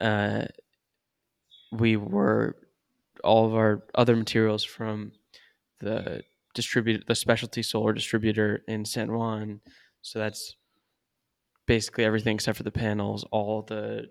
uh, 0.00 0.44
we 1.72 1.96
were 1.96 2.56
all 3.24 3.46
of 3.46 3.54
our 3.54 3.82
other 3.94 4.16
materials 4.16 4.64
from 4.64 5.12
the 5.80 6.22
distribute 6.54 7.06
the 7.06 7.14
specialty 7.14 7.62
solar 7.62 7.92
distributor 7.92 8.62
in 8.68 8.84
San 8.84 9.12
Juan. 9.12 9.60
So 10.02 10.18
that's 10.18 10.56
basically 11.66 12.04
everything 12.04 12.36
except 12.36 12.56
for 12.56 12.64
the 12.64 12.70
panels, 12.70 13.24
all 13.30 13.62
the 13.62 14.08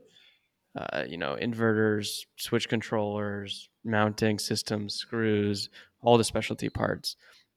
uh, 0.77 1.03
you 1.07 1.17
know 1.17 1.37
inverters, 1.41 2.25
switch 2.37 2.69
controllers, 2.69 3.69
mounting 3.83 4.39
systems, 4.39 4.95
screws, 4.95 5.69
all 6.01 6.17
the 6.17 6.23
specialty 6.23 6.69
parts 6.69 7.15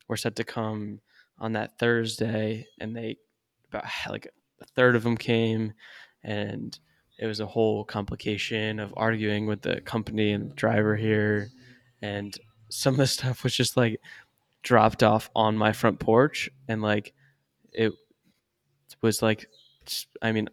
were 0.09 0.17
set 0.17 0.37
to 0.37 0.45
come 0.45 1.01
on 1.39 1.53
that 1.53 1.79
Thursday, 1.79 2.67
and 2.81 2.97
they 2.97 3.17
about 3.69 3.85
like 4.09 4.29
a 4.61 4.67
third 4.67 4.97
of 4.97 5.03
them 5.03 5.17
came, 5.17 5.73
and 6.23 6.79
it 7.19 7.27
was 7.27 7.41
a 7.41 7.47
whole 7.47 7.85
complication 7.85 8.79
of 8.81 8.95
arguing 8.97 9.47
with 9.47 9.63
the 9.63 9.81
company 9.83 10.33
and 10.33 10.51
the 10.51 10.55
driver 10.55 10.97
here, 10.97 11.51
and 12.03 12.39
some 12.69 12.95
of 12.95 12.99
the 12.99 13.07
stuff 13.19 13.45
was 13.45 13.55
just 13.55 13.77
like 13.77 14.01
dropped 14.63 15.03
off 15.03 15.31
on 15.35 15.57
my 15.57 15.73
front 15.73 15.99
porch, 15.99 16.51
and 16.69 16.83
like 16.83 17.13
it 17.73 17.93
was 19.03 19.23
like, 19.23 19.49
I 20.23 20.33
mean, 20.33 20.49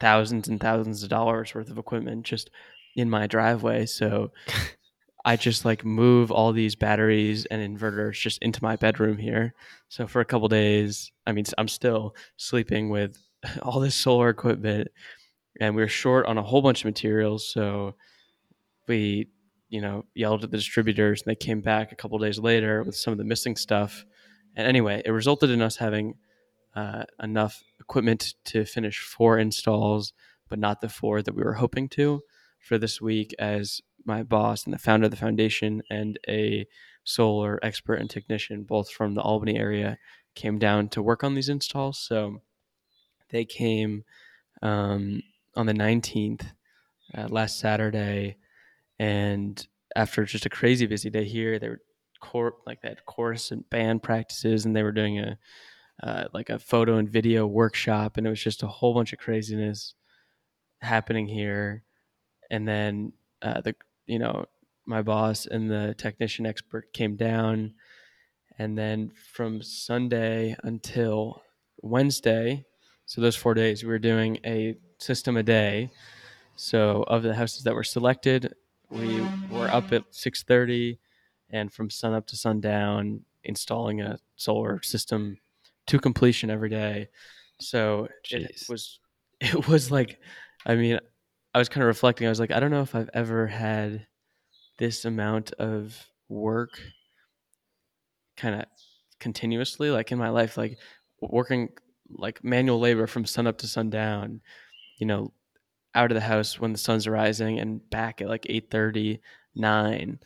thousands 0.00 0.48
and 0.48 0.60
thousands 0.60 1.02
of 1.02 1.08
dollars 1.08 1.54
worth 1.54 1.70
of 1.70 1.78
equipment 1.78 2.24
just 2.24 2.50
in 2.96 3.08
my 3.08 3.26
driveway. 3.26 3.86
So 3.86 4.32
I 5.24 5.36
just 5.36 5.64
like 5.64 5.84
move 5.84 6.32
all 6.32 6.52
these 6.52 6.74
batteries 6.74 7.44
and 7.46 7.78
inverters 7.78 8.14
just 8.14 8.42
into 8.42 8.62
my 8.62 8.76
bedroom 8.76 9.18
here. 9.18 9.54
So 9.88 10.06
for 10.06 10.20
a 10.20 10.24
couple 10.24 10.48
days, 10.48 11.12
I 11.26 11.32
mean, 11.32 11.44
I'm 11.56 11.68
still 11.68 12.16
sleeping 12.36 12.90
with 12.90 13.16
all 13.62 13.80
this 13.80 13.94
solar 13.94 14.28
equipment, 14.28 14.88
and 15.60 15.76
we 15.76 15.82
are 15.82 15.88
short 15.88 16.26
on 16.26 16.38
a 16.38 16.42
whole 16.42 16.62
bunch 16.62 16.80
of 16.80 16.86
materials. 16.86 17.48
So 17.48 17.94
we, 18.88 19.28
you 19.68 19.80
know, 19.80 20.04
yelled 20.14 20.44
at 20.44 20.50
the 20.50 20.56
distributors, 20.56 21.22
and 21.22 21.30
they 21.30 21.36
came 21.36 21.60
back 21.60 21.92
a 21.92 21.96
couple 21.96 22.18
days 22.18 22.38
later 22.38 22.82
with 22.82 22.96
some 22.96 23.12
of 23.12 23.18
the 23.18 23.24
missing 23.24 23.56
stuff. 23.56 24.04
And 24.56 24.66
anyway, 24.66 25.02
it 25.04 25.10
resulted 25.10 25.50
in 25.50 25.62
us 25.62 25.76
having 25.76 26.14
uh, 26.74 27.04
enough 27.22 27.62
equipment 27.80 28.34
to 28.46 28.64
finish 28.64 29.00
four 29.00 29.38
installs, 29.38 30.12
but 30.48 30.58
not 30.58 30.80
the 30.80 30.88
four 30.88 31.22
that 31.22 31.34
we 31.34 31.42
were 31.42 31.54
hoping 31.54 31.88
to 31.90 32.22
for 32.60 32.78
this 32.78 33.00
week, 33.00 33.34
as 33.38 33.80
my 34.04 34.22
boss 34.22 34.64
and 34.64 34.74
the 34.74 34.78
founder 34.78 35.06
of 35.06 35.10
the 35.10 35.16
foundation 35.16 35.82
and 35.90 36.18
a 36.28 36.66
solar 37.04 37.58
expert 37.62 37.96
and 37.96 38.08
technician, 38.08 38.62
both 38.62 38.90
from 38.90 39.14
the 39.14 39.22
Albany 39.22 39.58
area, 39.58 39.98
came 40.34 40.58
down 40.58 40.88
to 40.88 41.02
work 41.02 41.24
on 41.24 41.34
these 41.34 41.48
installs. 41.48 41.98
So 41.98 42.42
they 43.30 43.44
came 43.44 44.04
um, 44.62 45.22
on 45.56 45.66
the 45.66 45.72
19th, 45.72 46.44
uh, 47.16 47.28
last 47.28 47.58
Saturday, 47.58 48.36
and 48.98 49.66
after 49.96 50.24
just 50.24 50.46
a 50.46 50.50
crazy 50.50 50.86
busy 50.86 51.10
day 51.10 51.24
here, 51.24 51.58
they 51.58 51.68
were 51.68 51.80
cor- 52.20 52.56
like 52.66 52.80
they 52.80 52.88
had 52.88 53.04
chorus 53.04 53.50
and 53.50 53.68
band 53.68 54.02
practices, 54.02 54.64
and 54.64 54.74
they 54.74 54.82
were 54.82 54.92
doing 54.92 55.18
a 55.18 55.38
uh, 56.02 56.24
like 56.32 56.50
a 56.50 56.58
photo 56.58 56.96
and 56.96 57.08
video 57.08 57.46
workshop, 57.46 58.16
and 58.16 58.26
it 58.26 58.30
was 58.30 58.42
just 58.42 58.62
a 58.62 58.66
whole 58.68 58.94
bunch 58.94 59.12
of 59.12 59.18
craziness 59.18 59.94
happening 60.80 61.26
here. 61.26 61.84
And 62.50 62.66
then 62.66 63.12
uh, 63.40 63.60
the 63.60 63.74
you 64.06 64.18
know 64.18 64.46
my 64.86 65.02
boss 65.02 65.46
and 65.46 65.70
the 65.70 65.94
technician 65.96 66.46
expert 66.46 66.92
came 66.92 67.16
down, 67.16 67.74
and 68.58 68.76
then 68.76 69.12
from 69.32 69.62
Sunday 69.62 70.56
until 70.64 71.42
Wednesday, 71.82 72.64
so 73.06 73.20
those 73.20 73.36
four 73.36 73.54
days, 73.54 73.82
we 73.82 73.88
were 73.88 73.98
doing 73.98 74.38
a 74.44 74.76
system 74.98 75.36
a 75.36 75.42
day. 75.42 75.90
So 76.56 77.04
of 77.08 77.22
the 77.22 77.34
houses 77.34 77.64
that 77.64 77.74
were 77.74 77.84
selected, 77.84 78.54
we 78.90 79.20
were 79.50 79.68
up 79.68 79.92
at 79.92 80.04
six 80.10 80.42
thirty, 80.42 80.98
and 81.50 81.72
from 81.72 81.90
sun 81.90 82.14
up 82.14 82.26
to 82.28 82.36
sundown, 82.36 83.24
installing 83.44 84.00
a 84.00 84.18
solar 84.36 84.82
system 84.82 85.38
to 85.86 85.98
completion 85.98 86.50
every 86.50 86.68
day. 86.68 87.08
So 87.60 88.08
it 88.30 88.64
was 88.68 88.98
it 89.40 89.68
was 89.68 89.90
like 89.90 90.18
I 90.64 90.74
mean, 90.74 91.00
I 91.54 91.58
was 91.58 91.68
kind 91.68 91.82
of 91.82 91.88
reflecting. 91.88 92.26
I 92.26 92.30
was 92.30 92.40
like, 92.40 92.50
I 92.50 92.60
don't 92.60 92.70
know 92.70 92.82
if 92.82 92.94
I've 92.94 93.10
ever 93.12 93.46
had 93.46 94.06
this 94.78 95.04
amount 95.04 95.52
of 95.52 96.06
work 96.28 96.80
kind 98.36 98.54
of 98.54 98.64
continuously 99.20 99.90
like 99.90 100.10
in 100.10 100.18
my 100.18 100.30
life 100.30 100.56
like 100.56 100.78
working 101.20 101.68
like 102.10 102.42
manual 102.42 102.80
labor 102.80 103.06
from 103.06 103.24
sun 103.24 103.46
up 103.46 103.58
to 103.58 103.66
sundown, 103.68 104.40
you 104.98 105.06
know, 105.06 105.32
out 105.94 106.10
of 106.10 106.14
the 106.14 106.20
house 106.20 106.58
when 106.58 106.72
the 106.72 106.78
sun's 106.78 107.06
rising 107.06 107.58
and 107.60 107.88
back 107.90 108.20
at 108.20 108.28
like 108.28 108.46
8:30, 108.48 109.20
9, 109.54 110.18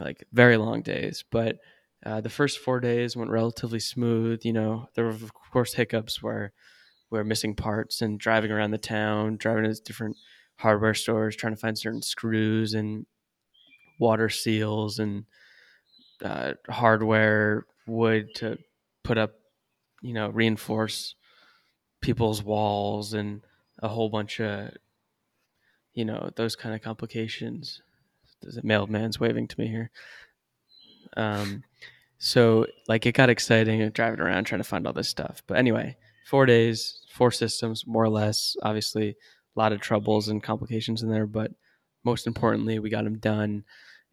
like 0.00 0.24
very 0.32 0.56
long 0.56 0.82
days, 0.82 1.24
but 1.30 1.58
uh, 2.04 2.20
the 2.20 2.28
first 2.28 2.58
four 2.58 2.80
days 2.80 3.16
went 3.16 3.30
relatively 3.30 3.80
smooth. 3.80 4.40
You 4.44 4.52
know, 4.52 4.88
there 4.94 5.04
were 5.04 5.10
of 5.10 5.32
course 5.52 5.74
hiccups 5.74 6.22
where 6.22 6.52
we're 7.10 7.24
missing 7.24 7.54
parts 7.54 8.02
and 8.02 8.18
driving 8.18 8.50
around 8.50 8.72
the 8.72 8.78
town, 8.78 9.36
driving 9.36 9.64
to 9.64 9.74
different 9.82 10.16
hardware 10.56 10.94
stores, 10.94 11.36
trying 11.36 11.54
to 11.54 11.60
find 11.60 11.78
certain 11.78 12.02
screws 12.02 12.74
and 12.74 13.06
water 13.98 14.28
seals 14.28 14.98
and 14.98 15.24
uh, 16.24 16.52
hardware 16.68 17.66
wood 17.86 18.28
to 18.36 18.58
put 19.02 19.18
up, 19.18 19.32
you 20.02 20.12
know, 20.12 20.28
reinforce 20.28 21.14
people's 22.00 22.42
walls 22.42 23.12
and 23.14 23.42
a 23.82 23.88
whole 23.88 24.08
bunch 24.08 24.40
of, 24.40 24.70
you 25.94 26.04
know, 26.04 26.30
those 26.36 26.56
kind 26.56 26.74
of 26.74 26.82
complications. 26.82 27.80
A 28.44 28.64
mailman's 28.64 29.18
waving 29.18 29.48
to 29.48 29.60
me 29.60 29.68
here. 29.68 29.90
Um, 31.16 31.64
So 32.18 32.66
like 32.88 33.04
it 33.06 33.12
got 33.12 33.28
exciting 33.28 33.88
driving 33.90 34.20
around 34.20 34.44
trying 34.44 34.60
to 34.60 34.68
find 34.68 34.86
all 34.86 34.92
this 34.92 35.08
stuff. 35.08 35.42
But 35.46 35.58
anyway, 35.58 35.96
four 36.26 36.46
days, 36.46 37.04
four 37.12 37.30
systems, 37.30 37.86
more 37.86 38.04
or 38.04 38.08
less. 38.08 38.56
Obviously, 38.62 39.16
lot 39.58 39.72
of 39.72 39.80
troubles 39.80 40.28
and 40.28 40.42
complications 40.42 41.02
in 41.02 41.10
there, 41.10 41.26
but 41.26 41.52
most 42.04 42.26
importantly, 42.26 42.78
we 42.78 42.90
got 42.90 43.04
them 43.04 43.18
done. 43.18 43.64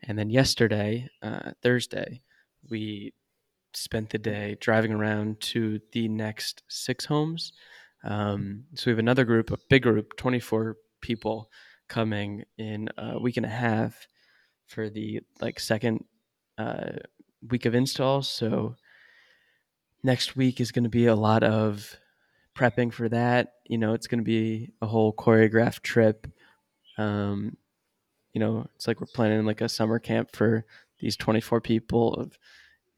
And 0.01 0.17
then 0.17 0.29
yesterday, 0.29 1.09
uh, 1.21 1.51
Thursday, 1.61 2.21
we 2.69 3.13
spent 3.73 4.09
the 4.09 4.17
day 4.17 4.57
driving 4.59 4.91
around 4.91 5.39
to 5.41 5.79
the 5.91 6.07
next 6.07 6.63
six 6.67 7.05
homes. 7.05 7.53
Um, 8.03 8.65
so 8.75 8.85
we 8.87 8.91
have 8.91 8.99
another 8.99 9.25
group, 9.25 9.51
a 9.51 9.57
big 9.69 9.83
group, 9.83 10.15
24 10.17 10.77
people 11.01 11.49
coming 11.87 12.43
in 12.57 12.89
a 12.97 13.19
week 13.19 13.37
and 13.37 13.45
a 13.45 13.49
half 13.49 14.07
for 14.67 14.89
the 14.89 15.21
like 15.41 15.59
second 15.59 16.03
uh, 16.57 16.93
week 17.49 17.65
of 17.65 17.75
installs. 17.75 18.29
So 18.29 18.75
next 20.03 20.35
week 20.35 20.59
is 20.59 20.71
going 20.71 20.83
to 20.83 20.89
be 20.89 21.05
a 21.05 21.15
lot 21.15 21.43
of 21.43 21.95
prepping 22.55 22.93
for 22.93 23.09
that. 23.09 23.53
You 23.65 23.77
know, 23.77 23.93
it's 23.93 24.07
going 24.07 24.19
to 24.19 24.25
be 24.25 24.71
a 24.81 24.87
whole 24.87 25.13
choreographed 25.13 25.81
trip. 25.81 26.27
Um, 26.97 27.57
you 28.33 28.39
know, 28.39 28.67
it's 28.75 28.87
like 28.87 28.99
we're 28.99 29.07
planning 29.07 29.45
like 29.45 29.61
a 29.61 29.69
summer 29.69 29.99
camp 29.99 30.35
for 30.35 30.65
these 30.99 31.17
24 31.17 31.61
people 31.61 32.13
of, 32.15 32.37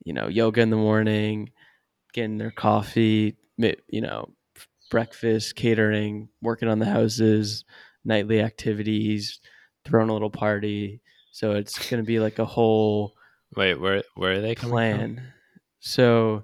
you 0.03 0.13
know, 0.13 0.27
yoga 0.27 0.61
in 0.61 0.69
the 0.69 0.75
morning, 0.75 1.51
getting 2.13 2.37
their 2.37 2.51
coffee, 2.51 3.35
you 3.57 4.01
know, 4.01 4.29
breakfast, 4.89 5.55
catering, 5.55 6.29
working 6.41 6.69
on 6.69 6.79
the 6.79 6.85
houses, 6.85 7.65
nightly 8.03 8.41
activities, 8.41 9.39
throwing 9.83 10.09
a 10.09 10.13
little 10.13 10.29
party. 10.29 11.01
So 11.31 11.51
it's 11.51 11.89
going 11.89 12.01
to 12.01 12.07
be 12.07 12.19
like 12.19 12.39
a 12.39 12.45
whole 12.45 13.15
Wait, 13.55 13.75
where 13.75 14.03
where 14.15 14.33
are 14.33 14.41
they 14.41 14.55
coming 14.55 14.71
plan. 14.71 15.15
from? 15.15 15.25
So 15.79 16.43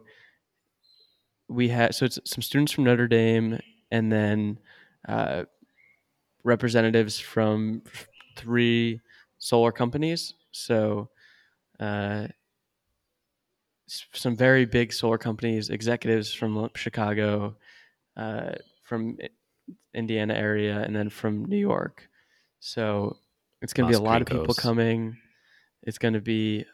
we 1.52 1.68
had 1.68 1.94
so 1.94 2.06
it's 2.06 2.20
some 2.26 2.42
students 2.42 2.72
from 2.72 2.86
Notre 2.86 3.08
Dame 3.08 3.60
and 3.92 4.12
then 4.12 4.58
uh, 5.08 5.44
representatives 6.44 7.20
from 7.20 7.84
three 8.38 9.02
solar 9.38 9.72
companies. 9.72 10.34
So 10.52 11.10
uh, 11.80 12.28
some 13.88 14.36
very 14.36 14.66
big 14.66 14.94
solar 14.94 15.18
companies, 15.18 15.70
executives 15.70 16.34
from 16.34 16.70
Chicago, 16.76 17.58
uh, 18.16 18.54
from 18.84 19.18
Indiana 19.94 20.34
area, 20.34 20.82
and 20.82 20.96
then 20.96 21.10
from 21.10 21.46
New 21.46 21.58
York. 21.58 22.08
So 22.60 23.18
it's 23.62 23.74
going 23.74 23.92
to 23.92 23.98
be 23.98 24.02
a 24.02 24.08
lot 24.08 24.22
of 24.22 24.28
people 24.28 24.54
coming. 24.54 25.18
It's 25.84 25.98
going 25.98 26.14
to 26.14 26.22
be 26.22 26.66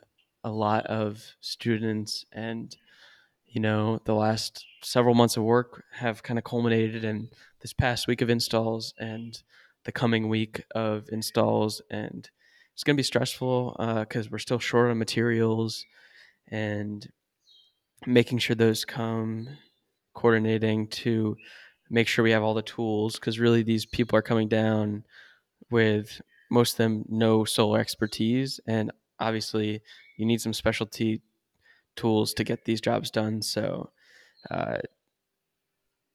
a 0.44 0.52
lot 0.52 0.86
of 0.86 1.24
students 1.42 2.26
and 2.32 2.76
you 3.58 3.62
know 3.62 4.00
the 4.06 4.14
last 4.14 4.68
several 4.84 5.16
months 5.16 5.36
of 5.36 5.42
work 5.42 5.84
have 5.94 6.22
kind 6.22 6.38
of 6.38 6.44
culminated 6.44 7.04
in 7.04 7.28
this 7.62 7.74
past 7.74 8.08
week 8.08 8.22
of 8.22 8.30
installs 8.30 8.94
and 9.00 9.42
the 9.84 9.92
coming 9.92 10.30
week 10.30 10.64
of 10.76 11.06
installs 11.12 11.82
and 11.90 12.30
it's 12.76 12.84
going 12.84 12.96
to 12.96 13.00
be 13.00 13.04
stressful 13.04 13.76
because 14.02 14.28
uh, 14.28 14.30
we're 14.32 14.38
still 14.38 14.60
short 14.60 14.92
on 14.92 15.00
materials 15.00 15.84
and 16.52 17.10
making 18.06 18.38
sure 18.38 18.56
those 18.56 18.86
come 18.86 19.48
coordinating 20.14 20.88
to 20.90 21.36
make 21.90 22.08
sure 22.08 22.22
we 22.22 22.30
have 22.30 22.44
all 22.44 22.54
the 22.54 22.62
tools 22.62 23.16
because 23.16 23.40
really 23.40 23.64
these 23.64 23.88
people 23.88 24.16
are 24.16 24.22
coming 24.22 24.48
down 24.48 25.04
with 25.72 26.22
most 26.52 26.74
of 26.74 26.78
them 26.78 27.06
no 27.10 27.44
solar 27.44 27.80
expertise 27.80 28.60
and 28.68 28.92
obviously 29.20 29.82
you 30.16 30.28
need 30.28 30.42
some 30.42 30.54
specialty 30.54 31.24
tools 31.98 32.34
to 32.36 32.44
get 32.44 32.66
these 32.66 32.82
jobs 32.82 33.12
done. 33.12 33.42
So 33.42 33.92
uh, 34.50 34.78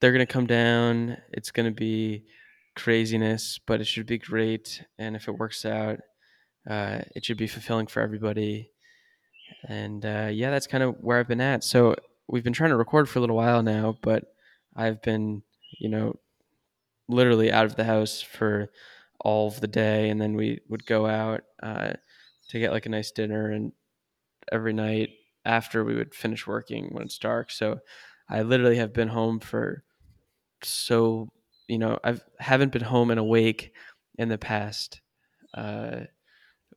they're 0.01 0.12
going 0.12 0.27
to 0.27 0.33
come 0.33 0.47
down. 0.47 1.18
It's 1.33 1.51
going 1.51 1.66
to 1.66 1.75
be 1.75 2.25
craziness, 2.75 3.59
but 3.66 3.81
it 3.81 3.87
should 3.87 4.07
be 4.07 4.18
great. 4.18 4.83
And 4.99 5.14
if 5.14 5.29
it 5.29 5.38
works 5.38 5.64
out, 5.64 5.99
uh, 6.68 7.01
it 7.14 7.25
should 7.25 7.37
be 7.37 7.47
fulfilling 7.47 7.87
for 7.87 8.01
everybody. 8.01 8.71
And 9.68 10.05
uh, 10.05 10.31
yeah, 10.33 10.51
that's 10.51 10.66
kind 10.66 10.83
of 10.83 10.97
where 11.01 11.18
I've 11.18 11.29
been 11.29 11.40
at. 11.40 11.64
So 11.64 11.97
we've 12.29 12.45
been 12.45 12.53
trying 12.53 12.71
to 12.71 12.77
record 12.77 13.09
for 13.09 13.18
a 13.18 13.21
little 13.21 13.37
while 13.37 13.62
now, 13.62 13.99
but 14.03 14.25
I've 14.75 15.03
been, 15.03 15.42
you 15.79 15.88
know, 15.88 16.18
literally 17.09 17.53
out 17.53 17.66
of 17.66 17.77
the 17.77 17.85
house 17.85 18.23
for 18.23 18.71
all 19.21 19.49
of 19.49 19.61
the 19.61 19.68
day. 19.68 20.09
And 20.09 20.21
then 20.21 20.35
we 20.35 20.61
would 20.68 20.87
go 20.87 21.07
out 21.07 21.42
uh, 21.62 21.92
to 22.49 22.59
get 22.59 22.73
like 22.73 22.87
a 22.87 22.90
nice 22.90 23.11
dinner 23.11 23.51
and 23.51 23.73
every 24.51 24.73
night 24.73 25.11
after 25.44 25.85
we 25.85 25.94
would 25.94 26.14
finish 26.14 26.46
working 26.46 26.88
when 26.92 27.05
it's 27.05 27.18
dark. 27.18 27.50
So 27.50 27.81
I 28.28 28.42
literally 28.42 28.76
have 28.76 28.92
been 28.92 29.09
home 29.09 29.40
for 29.40 29.85
so 30.62 31.28
you 31.68 31.78
know 31.78 31.98
I 32.05 32.16
haven't 32.38 32.72
been 32.72 32.83
home 32.83 33.11
and 33.11 33.18
awake 33.18 33.72
in 34.16 34.28
the 34.28 34.38
past 34.38 35.00
uh, 35.55 36.02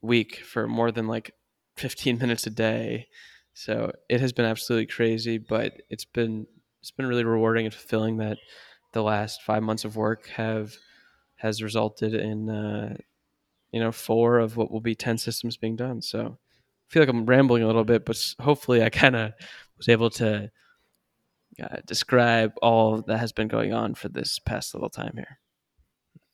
week 0.01 0.38
for 0.38 0.67
more 0.67 0.91
than 0.91 1.08
like 1.08 1.32
15 1.78 2.17
minutes 2.17 2.47
a 2.47 2.49
day. 2.49 3.08
So 3.54 3.91
it 4.10 4.21
has 4.21 4.34
been 4.34 4.45
absolutely 4.45 4.88
crazy, 4.88 5.38
but 5.38 5.73
it's 5.89 6.06
been 6.06 6.47
it's 6.82 6.91
been 6.91 7.08
really 7.08 7.23
rewarding 7.23 7.65
and 7.65 7.73
fulfilling 7.73 8.17
that 8.17 8.38
the 8.93 9.01
last 9.01 9.41
five 9.41 9.63
months 9.63 9.86
of 9.86 9.95
work 9.95 10.28
have 10.30 10.75
has 11.38 11.62
resulted 11.62 12.13
in 12.13 12.49
uh, 12.49 12.95
you 13.71 13.80
know 13.80 13.91
four 13.91 14.39
of 14.39 14.58
what 14.58 14.71
will 14.71 14.82
be 14.82 14.95
10 14.95 15.17
systems 15.17 15.58
being 15.58 15.75
done. 15.75 16.01
So 16.01 16.38
feel 16.88 17.02
like 17.02 17.10
I'm 17.10 17.26
rambling 17.26 17.63
a 17.63 17.67
little 17.67 17.84
bit, 17.84 18.06
but 18.06 18.17
hopefully 18.39 18.84
I 18.84 18.89
kind 18.89 19.15
of 19.15 19.34
was 19.78 19.89
able 19.89 20.10
to 20.12 20.52
uh, 21.62 21.78
describe 21.86 22.54
all 22.62 23.02
that 23.02 23.17
has 23.17 23.32
been 23.32 23.48
going 23.48 23.74
on 23.74 23.95
for 23.95 24.10
this 24.10 24.39
past 24.39 24.74
little 24.74 24.89
time 24.89 25.13
here. 25.15 25.39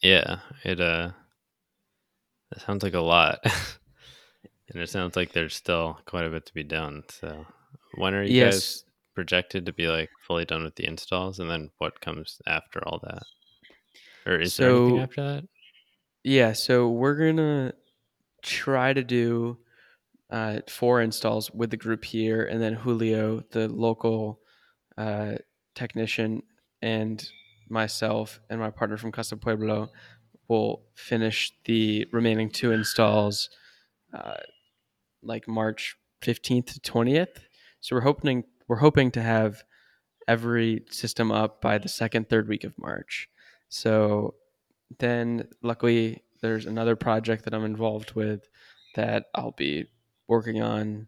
Yeah, 0.02 0.40
it 0.64 0.82
uh, 0.82 1.12
it 2.52 2.62
sounds 2.62 2.84
like 2.84 2.96
a 2.96 3.00
lot, 3.00 3.40
and 4.70 4.82
it 4.82 4.90
sounds 4.90 5.16
like 5.16 5.32
there's 5.32 5.56
still 5.56 6.00
quite 6.06 6.26
a 6.26 6.30
bit 6.30 6.46
to 6.48 6.54
be 6.54 6.64
done. 6.64 7.04
So, 7.10 7.46
when 7.96 8.16
are 8.16 8.24
you 8.24 8.36
yes. 8.36 8.54
guys 8.54 8.84
projected 9.14 9.66
to 9.68 9.74
be 9.74 9.88
like 9.88 10.10
fully 10.26 10.46
done 10.46 10.64
with 10.64 10.76
the 10.76 10.88
installs, 10.88 11.40
and 11.40 11.50
then 11.50 11.70
what 11.78 12.02
comes 12.02 12.42
after 12.48 12.86
all 12.88 13.00
that? 13.04 13.24
Or 14.26 14.40
is 14.40 14.54
so, 14.56 14.64
there 14.64 14.82
anything 14.82 15.00
after 15.00 15.24
that? 15.24 15.48
Yeah, 16.24 16.54
so 16.54 16.90
we're 16.90 17.28
gonna 17.28 17.74
try 18.42 18.94
to 18.94 19.04
do 19.04 19.60
uh, 20.32 20.60
four 20.68 21.02
installs 21.02 21.52
with 21.52 21.70
the 21.72 21.78
group 21.78 22.06
here, 22.06 22.46
and 22.46 22.62
then 22.62 22.74
Julio, 22.74 23.44
the 23.52 23.68
local 23.68 24.40
uh, 24.98 25.34
technician, 25.76 26.44
and 26.82 27.28
myself 27.70 28.40
and 28.50 28.60
my 28.60 28.70
partner 28.70 28.98
from 28.98 29.12
Casa 29.12 29.38
Pueblo 29.38 29.90
will 30.48 30.84
finish 30.96 31.54
the 31.66 32.06
remaining 32.12 32.50
two 32.50 32.72
installs 32.72 33.50
uh, 34.14 34.38
like 35.24 35.48
March 35.48 35.96
15th 36.22 36.74
to 36.74 36.80
20th. 36.80 37.38
So 37.80 37.96
we're 37.96 38.02
hoping 38.02 38.44
we're 38.68 38.78
hoping 38.78 39.12
to 39.12 39.22
have 39.22 39.64
every 40.28 40.86
system 40.90 41.32
up 41.32 41.62
by 41.62 41.78
the 41.78 41.90
second 41.90 42.30
third 42.30 42.48
week 42.48 42.64
of 42.64 42.78
March. 42.78 43.30
So 43.70 44.36
then 45.00 45.48
luckily 45.62 46.24
there's 46.42 46.66
another 46.66 46.96
project 46.96 47.46
that 47.46 47.54
I'm 47.54 47.66
involved 47.66 48.14
with 48.14 48.48
that 48.96 49.26
I'll 49.34 49.52
be 49.58 49.88
working 50.32 50.62
on. 50.62 51.08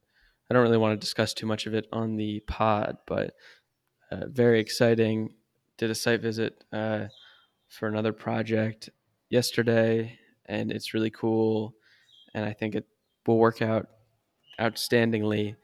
I 0.52 0.54
don't 0.54 0.64
really 0.64 0.78
want 0.78 1.00
to 1.00 1.04
discuss 1.04 1.34
too 1.34 1.48
much 1.48 1.66
of 1.66 1.74
it 1.74 1.88
on 1.94 2.18
the 2.18 2.42
pod, 2.42 2.98
but 3.08 3.34
uh, 4.12 4.28
very 4.28 4.60
exciting. 4.60 5.34
Did 5.78 5.90
a 5.90 5.96
site 5.96 6.22
visit 6.22 6.62
uh, 6.74 7.06
for 7.70 7.88
another 7.88 8.12
project 8.12 8.90
yesterday, 9.30 10.20
and 10.46 10.72
it's 10.72 10.94
really 10.94 11.10
cool. 11.10 11.74
And 12.36 12.44
I 12.44 12.52
think 12.52 12.76
it 12.76 12.86
will 13.26 13.38
work 13.38 13.62
out 13.62 13.88
outstandingly. 14.60 15.56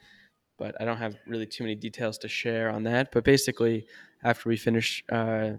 But 0.58 0.76
I 0.80 0.86
don't 0.86 0.98
have 0.98 1.18
really 1.28 1.46
too 1.46 1.66
many 1.66 1.76
details 1.76 2.18
to 2.20 2.30
share 2.30 2.70
on 2.70 2.84
that. 2.84 3.12
But 3.12 3.26
basically, 3.26 3.86
after 4.24 4.48
we 4.48 4.56
finish 4.56 5.04
uh, 5.12 5.52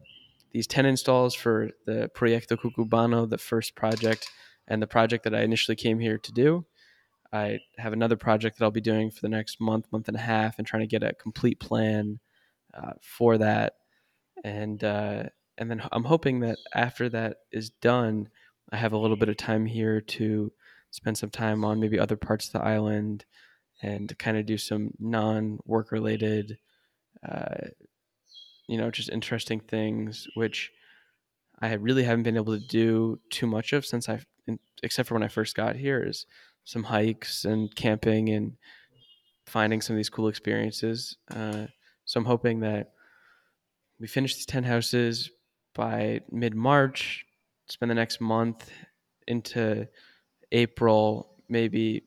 these 0.53 0.67
10 0.67 0.87
installs 0.87 1.35
for 1.35 1.71
the 1.85 2.11
Proyecto 2.17 2.57
Cucubano, 2.57 3.29
the 3.29 3.39
first 3.39 3.75
project, 3.75 4.27
and 4.67 4.81
the 4.81 4.87
project 4.87 5.25
that 5.25 5.35
I 5.35 5.43
initially 5.43 5.77
came 5.77 5.99
here 5.99 6.17
to 6.17 6.33
do, 6.33 6.65
I 7.33 7.61
have 7.79 7.93
another 7.93 8.17
project 8.17 8.59
that 8.59 8.65
I'll 8.65 8.71
be 8.71 8.81
doing 8.81 9.11
for 9.11 9.21
the 9.21 9.29
next 9.29 9.61
month, 9.61 9.87
month 9.93 10.09
and 10.09 10.17
a 10.17 10.21
half, 10.21 10.59
and 10.59 10.67
trying 10.67 10.83
to 10.83 10.87
get 10.87 11.03
a 11.03 11.15
complete 11.15 11.61
plan 11.61 12.19
uh, 12.75 12.93
for 13.01 13.39
that. 13.39 13.75
And 14.43 14.83
uh, 14.83 15.25
and 15.59 15.71
then 15.71 15.83
I'm 15.93 16.05
hoping 16.05 16.41
that 16.41 16.59
after 16.75 17.09
that 17.11 17.39
is 17.53 17.71
done, 17.71 18.29
I 18.73 18.77
have 18.77 18.93
a 18.93 18.99
little 18.99 19.17
bit 19.17 19.29
of 19.29 19.37
time 19.37 19.67
here 19.67 20.01
to 20.01 20.53
spend 20.91 21.19
some 21.19 21.31
time 21.31 21.65
on 21.65 21.81
maybe 21.81 21.99
other 21.99 22.17
parts 22.17 22.47
of 22.47 22.53
the 22.53 22.63
island 22.63 23.25
and 23.83 24.17
kind 24.19 24.37
of 24.37 24.47
do 24.47 24.59
some 24.59 24.91
non-work 24.99 25.93
related, 25.93 26.59
uh, 27.27 27.69
you 28.69 28.79
know, 28.79 28.91
just 28.91 29.11
interesting 29.11 29.61
things, 29.61 30.27
which 30.35 30.71
I 31.61 31.75
really 31.75 32.05
haven't 32.05 32.25
been 32.25 32.37
able 32.37 32.59
to 32.59 32.67
do 32.67 33.21
too 33.31 33.47
much 33.47 33.73
of 33.73 33.85
since 33.87 34.09
I've, 34.09 34.27
except 34.83 35.09
for 35.09 35.15
when 35.15 35.23
I 35.23 35.29
first 35.29 35.55
got 35.55 35.77
here, 35.77 36.03
is 36.03 36.27
some 36.71 36.85
hikes 36.85 37.45
and 37.45 37.75
camping 37.75 38.29
and 38.29 38.53
finding 39.45 39.81
some 39.81 39.95
of 39.95 39.97
these 39.97 40.09
cool 40.09 40.29
experiences. 40.29 41.17
Uh, 41.29 41.67
so 42.05 42.21
I'm 42.21 42.25
hoping 42.25 42.61
that 42.61 42.93
we 43.99 44.07
finish 44.07 44.37
these 44.37 44.47
10 44.47 44.63
houses 44.63 45.31
by 45.75 46.21
mid 46.31 46.55
March, 46.55 47.27
spend 47.69 47.91
the 47.91 47.97
next 47.97 48.21
month 48.21 48.71
into 49.27 49.89
April, 50.53 51.35
maybe 51.49 52.05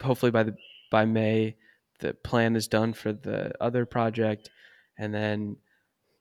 hopefully 0.00 0.30
by 0.30 0.44
the 0.44 0.54
by 0.92 1.04
May, 1.04 1.56
the 1.98 2.14
plan 2.14 2.54
is 2.54 2.68
done 2.68 2.92
for 2.92 3.12
the 3.12 3.50
other 3.60 3.86
project, 3.86 4.50
and 4.98 5.12
then 5.12 5.56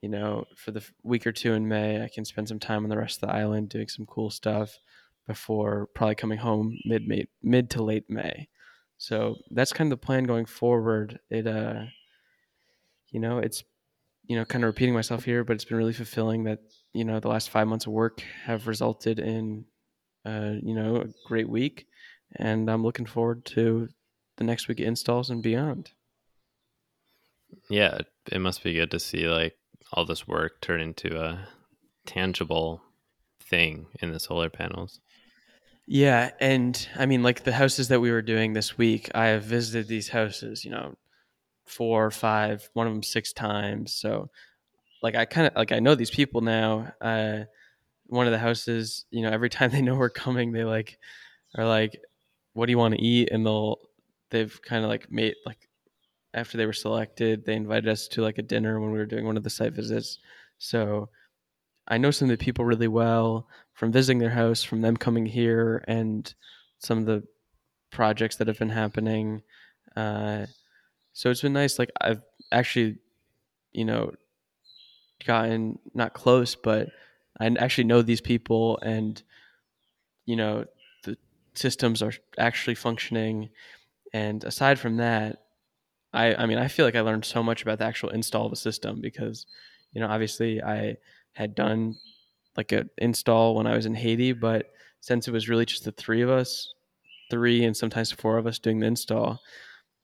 you 0.02 0.10
know 0.10 0.46
for 0.56 0.72
the 0.72 0.84
week 1.04 1.28
or 1.28 1.32
two 1.32 1.54
in 1.54 1.68
May, 1.68 2.04
I 2.04 2.08
can 2.08 2.26
spend 2.26 2.48
some 2.48 2.60
time 2.60 2.84
on 2.84 2.90
the 2.90 2.98
rest 2.98 3.22
of 3.22 3.30
the 3.30 3.36
island 3.36 3.70
doing 3.70 3.90
some 3.90 4.08
cool 4.08 4.32
stuff 4.32 4.80
before 5.28 5.88
probably 5.96 6.16
coming 6.16 6.40
home 6.40 6.78
mid 6.86 7.04
mid 7.42 7.70
to 7.72 7.84
late 7.84 8.10
May. 8.10 8.48
So 8.98 9.36
that's 9.52 9.74
kind 9.74 9.92
of 9.92 10.00
the 10.00 10.06
plan 10.06 10.24
going 10.26 10.46
forward. 10.46 11.20
It 11.30 11.48
uh, 11.48 11.84
you 13.12 13.20
know, 13.20 13.40
it's 13.40 13.64
you 14.26 14.38
know, 14.38 14.46
kind 14.46 14.64
of 14.64 14.68
repeating 14.68 14.94
myself 14.94 15.26
here, 15.26 15.44
but 15.44 15.54
it's 15.54 15.66
been 15.66 15.78
really 15.78 15.94
fulfilling 15.94 16.46
that 16.46 16.60
you 16.94 17.04
know 17.04 17.20
the 17.20 17.28
last 17.28 17.50
five 17.50 17.68
months 17.68 17.86
of 17.86 17.94
work 17.94 18.24
have 18.46 18.68
resulted 18.68 19.20
in 19.20 19.66
uh, 20.26 20.54
you 20.62 20.74
know 20.74 20.98
a 20.98 21.28
great 21.28 21.50
week, 21.50 21.88
and 22.38 22.70
I'm 22.70 22.84
looking 22.84 23.06
forward 23.06 23.46
to 23.46 23.90
the 24.38 24.44
next 24.44 24.68
week 24.68 24.80
installs 24.80 25.30
and 25.30 25.44
beyond. 25.44 25.92
Yeah, 27.70 28.00
it 28.32 28.40
must 28.40 28.64
be 28.64 28.74
good 28.74 28.92
to 28.92 29.00
see 29.00 29.28
like 29.28 29.56
all 29.92 30.06
this 30.06 30.28
work 30.28 30.62
turn 30.62 30.82
into 30.82 31.20
a 31.20 31.48
tangible 32.06 32.82
thing 33.42 33.88
in 34.02 34.12
the 34.12 34.20
solar 34.20 34.50
panels. 34.50 35.00
Yeah, 35.86 36.32
and 36.40 36.88
I 36.96 37.06
mean, 37.06 37.24
like 37.24 37.44
the 37.44 37.52
houses 37.54 37.90
that 37.90 38.00
we 38.00 38.12
were 38.12 38.22
doing 38.22 38.54
this 38.54 38.78
week, 38.78 39.10
I 39.14 39.28
have 39.28 39.44
visited 39.44 39.88
these 39.88 40.10
houses, 40.10 40.64
you 40.64 40.72
know, 40.72 40.96
four 41.66 42.06
or 42.06 42.12
five, 42.12 42.70
one 42.74 42.88
of 42.88 42.94
them 42.94 43.04
six 43.04 43.34
times. 43.34 43.94
So, 43.96 44.30
like, 45.04 45.16
I 45.16 45.26
kind 45.26 45.48
of 45.48 45.56
like 45.56 45.72
I 45.74 45.80
know 45.80 45.96
these 45.96 46.12
people 46.12 46.42
now. 46.42 46.94
Uh, 47.02 47.42
one 48.08 48.28
of 48.28 48.34
the 48.34 48.40
houses, 48.40 49.06
you 49.12 49.24
know, 49.24 49.32
every 49.32 49.50
time 49.52 49.72
they 49.72 49.82
know 49.82 49.96
we're 49.96 50.10
coming, 50.12 50.52
they 50.54 50.66
like 50.66 51.00
are 51.58 51.66
like, 51.68 52.00
"What 52.54 52.68
do 52.68 52.72
you 52.74 52.80
want 52.80 52.96
to 52.96 53.02
eat?" 53.04 53.30
And 53.32 53.46
they'll 53.46 53.78
they've 54.32 54.60
kind 54.64 54.84
of 54.86 54.90
like 54.90 55.12
made 55.12 55.36
like 55.46 55.70
after 56.34 56.58
they 56.58 56.66
were 56.66 56.74
selected, 56.74 57.46
they 57.46 57.56
invited 57.56 57.90
us 57.90 58.08
to 58.10 58.22
like 58.24 58.38
a 58.40 58.44
dinner 58.44 58.80
when 58.80 58.92
we 58.92 59.00
were 59.00 59.06
doing 59.06 59.26
one 59.26 59.38
of 59.38 59.44
the 59.44 59.50
site 59.50 59.74
visits. 59.74 60.20
So 60.60 61.10
I 61.88 61.98
know 61.98 62.12
some 62.12 62.30
of 62.30 62.38
the 62.38 62.44
people 62.44 62.66
really 62.66 62.88
well 62.88 63.48
from 63.74 63.92
visiting 63.92 64.20
their 64.20 64.30
house, 64.30 64.64
from 64.64 64.82
them 64.82 64.98
coming 64.98 65.26
here, 65.26 65.84
and 65.88 66.34
some 66.80 67.00
of 67.00 67.06
the 67.06 67.24
projects 67.92 68.36
that 68.38 68.48
have 68.48 68.60
been 68.60 68.70
happening. 68.70 69.42
Uh, 69.96 70.46
so 71.14 71.30
it's 71.30 71.42
been 71.42 71.54
nice. 71.54 71.80
Like 71.80 71.92
I've 72.02 72.22
actually, 72.52 72.98
you 73.72 73.86
know, 73.86 74.14
gotten 75.26 75.80
not 75.94 76.14
close, 76.14 76.56
but 76.56 76.90
I 77.40 77.48
actually 77.60 77.86
know 77.86 78.02
these 78.02 78.22
people, 78.22 78.80
and 78.82 79.22
you 80.26 80.36
know, 80.36 80.66
the 81.04 81.18
systems 81.54 82.02
are 82.02 82.14
actually 82.38 82.76
functioning. 82.76 83.50
And 84.14 84.44
aside 84.44 84.80
from 84.80 84.98
that, 84.98 85.44
I, 86.14 86.36
I 86.36 86.46
mean, 86.46 86.60
I 86.60 86.68
feel 86.68 86.86
like 86.86 86.96
I 86.96 87.02
learned 87.02 87.26
so 87.26 87.42
much 87.42 87.64
about 87.64 87.80
the 87.80 87.86
actual 87.86 88.10
install 88.10 88.46
of 88.46 88.52
a 88.52 88.58
system 88.58 89.02
because, 89.02 89.48
you 89.92 90.02
know, 90.02 90.08
obviously 90.08 90.62
I 90.62 90.98
had 91.34 91.56
done 91.56 91.96
like 92.58 92.72
an 92.72 92.90
install 92.98 93.56
when 93.56 93.68
I 93.68 93.76
was 93.76 93.86
in 93.86 93.96
Haiti, 93.96 94.34
but 94.34 94.68
since 95.02 95.28
it 95.28 95.32
was 95.32 95.50
really 95.50 95.66
just 95.66 95.86
the 95.86 95.92
three 95.92 96.22
of 96.22 96.30
us, 96.30 96.74
three 97.30 97.64
and 97.64 97.76
sometimes 97.76 98.12
four 98.12 98.38
of 98.38 98.48
us 98.48 98.60
doing 98.60 98.80
the 98.80 98.88
install, 98.88 99.40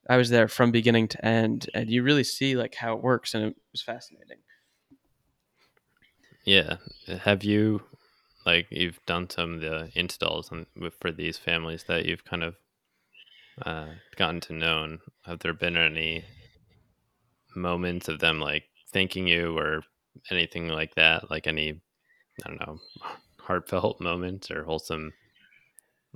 I 0.10 0.18
was 0.18 0.30
there 0.30 0.48
from 0.48 0.72
beginning 0.72 1.08
to 1.10 1.26
end, 1.26 1.70
and 1.74 1.90
you 1.90 2.04
really 2.04 2.24
see 2.24 2.56
like 2.56 2.76
how 2.76 2.96
it 2.96 3.04
works, 3.04 3.34
and 3.34 3.46
it 3.46 3.56
was 3.72 3.82
fascinating. 3.82 4.38
Yeah, 6.46 6.78
have 7.22 7.44
you 7.44 7.84
like 8.46 8.68
you've 8.72 9.00
done 9.06 9.30
some 9.30 9.56
of 9.56 9.62
the 9.62 9.92
installs 9.94 10.52
and 10.52 10.66
for 11.00 11.12
these 11.12 11.38
families 11.38 11.84
that 11.88 12.06
you've 12.06 12.26
kind 12.26 12.44
of 12.44 12.56
uh, 13.64 13.90
gotten 14.16 14.42
to 14.42 14.54
know? 14.54 14.98
Have 15.26 15.40
there 15.40 15.54
been 15.54 15.78
any 15.78 16.26
moments 17.56 18.08
of 18.08 18.20
them 18.20 18.40
like 18.40 18.64
thanking 18.92 19.28
you 19.28 19.58
or 19.58 19.84
anything 20.32 20.70
like 20.70 20.96
that? 20.96 21.30
Like 21.30 21.46
any, 21.46 21.82
I 22.46 22.50
don't 22.50 22.60
know, 22.60 22.80
heartfelt 23.40 24.00
moments 24.02 24.52
or 24.52 24.64
wholesome? 24.64 25.14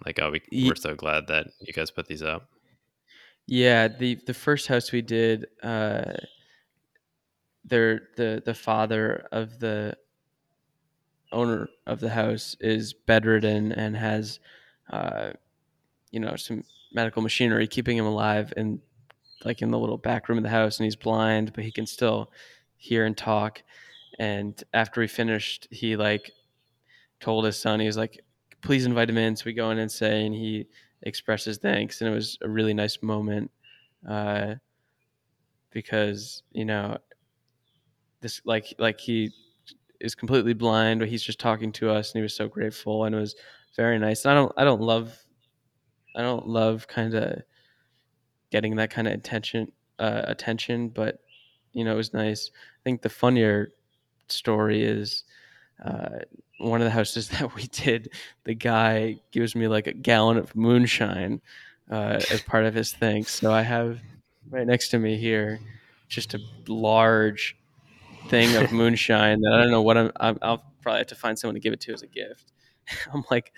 Like, 0.06 0.20
oh, 0.22 0.32
we, 0.32 0.68
we're 0.68 0.76
so 0.76 0.96
glad 0.96 1.28
that 1.28 1.48
you 1.62 1.74
guys 1.74 1.92
put 1.92 2.08
these 2.08 2.24
up. 2.24 2.50
Yeah, 3.46 3.88
the 3.90 4.20
the 4.26 4.34
first 4.34 4.68
house 4.68 4.92
we 4.92 5.02
did, 5.02 5.48
uh, 5.62 6.14
there 7.66 8.08
the 8.16 8.42
the 8.44 8.54
father 8.54 9.28
of 9.32 9.60
the 9.60 9.98
owner 11.32 11.68
of 11.86 12.00
the 12.00 12.10
house 12.10 12.56
is 12.60 12.94
bedridden 12.94 13.72
and 13.74 13.98
has, 13.98 14.40
uh, 14.92 15.32
you 16.12 16.20
know, 16.20 16.36
some 16.36 16.64
medical 16.94 17.22
machinery 17.22 17.68
keeping 17.68 17.98
him 17.98 18.06
alive 18.06 18.54
and 18.56 18.80
like 19.44 19.62
in 19.62 19.72
the 19.72 19.80
little 19.80 19.98
back 19.98 20.30
room 20.30 20.38
of 20.38 20.44
the 20.44 20.50
house, 20.50 20.78
and 20.78 20.86
he's 20.86 20.96
blind, 20.96 21.52
but 21.54 21.64
he 21.64 21.72
can 21.72 21.86
still 21.86 22.32
hear 22.78 23.06
and 23.06 23.18
talk. 23.18 23.62
And 24.20 24.62
after 24.74 25.02
we 25.02 25.08
finished, 25.08 25.68
he 25.72 25.96
like 25.96 26.32
told 27.20 27.46
his 27.46 27.60
son, 27.60 27.80
he 27.80 27.88
was 27.88 27.98
like, 27.98 28.20
"Please 28.62 28.86
invite 28.86 29.10
him 29.10 29.18
in." 29.18 29.36
So 29.36 29.46
we 29.46 29.54
go 29.54 29.72
in 29.72 29.80
and 29.80 29.92
say, 29.92 30.26
and 30.26 30.36
he 30.36 30.68
expresses 31.04 31.58
thanks, 31.58 32.02
and 32.02 32.10
it 32.10 32.14
was 32.14 32.38
a 32.42 32.50
really 32.50 32.74
nice 32.74 33.02
moment 33.02 33.52
uh, 34.08 34.56
because 35.72 36.44
you 36.52 36.66
know 36.66 36.98
this 38.22 38.42
like 38.46 38.74
like 38.80 39.00
he 39.00 39.32
is 40.00 40.16
completely 40.16 40.54
blind, 40.54 41.00
but 41.00 41.10
he's 41.10 41.24
just 41.24 41.40
talking 41.40 41.72
to 41.74 41.90
us, 41.90 42.12
and 42.12 42.20
he 42.20 42.24
was 42.24 42.36
so 42.36 42.48
grateful, 42.48 43.06
and 43.06 43.16
it 43.16 43.20
was 43.20 43.36
very 43.76 44.00
nice. 44.00 44.26
And 44.26 44.32
I 44.32 44.36
don't 44.36 44.52
I 44.58 44.64
don't 44.64 44.82
love 44.82 45.18
I 46.16 46.22
don't 46.22 46.48
love 46.48 46.88
kind 46.88 47.14
of 47.16 47.42
getting 48.52 48.76
that 48.76 48.90
kind 48.90 49.08
of 49.08 49.14
attention 49.14 49.72
uh, 50.00 50.22
attention, 50.26 50.90
but 50.90 51.20
you 51.74 51.84
know 51.84 51.94
it 51.94 51.98
was 51.98 52.14
nice. 52.14 52.52
I 52.54 52.82
think 52.84 53.02
the 53.02 53.10
funnier 53.10 53.72
story 54.28 54.84
is 54.84 55.24
uh, 55.84 56.20
one 56.60 56.82
of 56.82 56.86
the 56.86 56.92
houses 56.92 57.30
that 57.30 57.54
we 57.56 57.64
did. 57.64 58.10
The 58.44 58.56
guy 58.56 59.20
gives 59.32 59.56
me 59.56 59.68
like 59.68 59.88
a 59.88 59.94
gallon 59.94 60.38
of 60.38 60.56
moonshine 60.56 61.42
uh, 61.92 62.22
as 62.32 62.42
part 62.42 62.66
of 62.66 62.74
his 62.74 62.94
thanks. 62.94 63.32
So 63.32 63.52
I 63.52 63.62
have 63.62 64.00
right 64.50 64.68
next 64.68 64.90
to 64.90 65.00
me 65.00 65.18
here 65.18 65.60
just 66.10 66.34
a 66.34 66.40
large 66.68 67.56
thing 68.30 68.56
of 68.56 68.72
moonshine 68.72 69.42
that 69.42 69.54
I 69.54 69.58
don't 69.58 69.72
know 69.72 69.82
what 69.82 69.98
I'm, 69.98 70.12
i 70.20 70.32
will 70.32 70.64
probably 70.82 71.00
have 71.00 71.08
to 71.08 71.16
find 71.16 71.38
someone 71.38 71.56
to 71.56 71.62
give 71.62 71.74
it 71.74 71.82
to 71.82 71.94
as 71.94 72.04
a 72.04 72.08
gift. 72.08 72.52
I'm 73.14 73.24
like, 73.32 73.54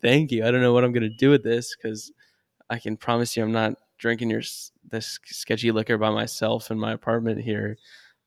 thank 0.00 0.32
you. 0.32 0.44
I 0.44 0.50
don't 0.50 0.62
know 0.62 0.72
what 0.72 0.84
I'm 0.84 0.92
going 0.92 1.02
to 1.02 1.16
do 1.16 1.30
with 1.30 1.44
this 1.44 1.76
because 1.76 2.12
I 2.68 2.78
can 2.78 2.96
promise 2.96 3.36
you 3.36 3.42
I'm 3.42 3.52
not 3.52 3.74
drinking 3.98 4.30
your 4.30 4.42
this 4.88 5.20
sketchy 5.26 5.70
liquor 5.70 5.96
by 5.96 6.10
myself 6.10 6.70
in 6.70 6.78
my 6.78 6.92
apartment 6.92 7.40
here, 7.40 7.76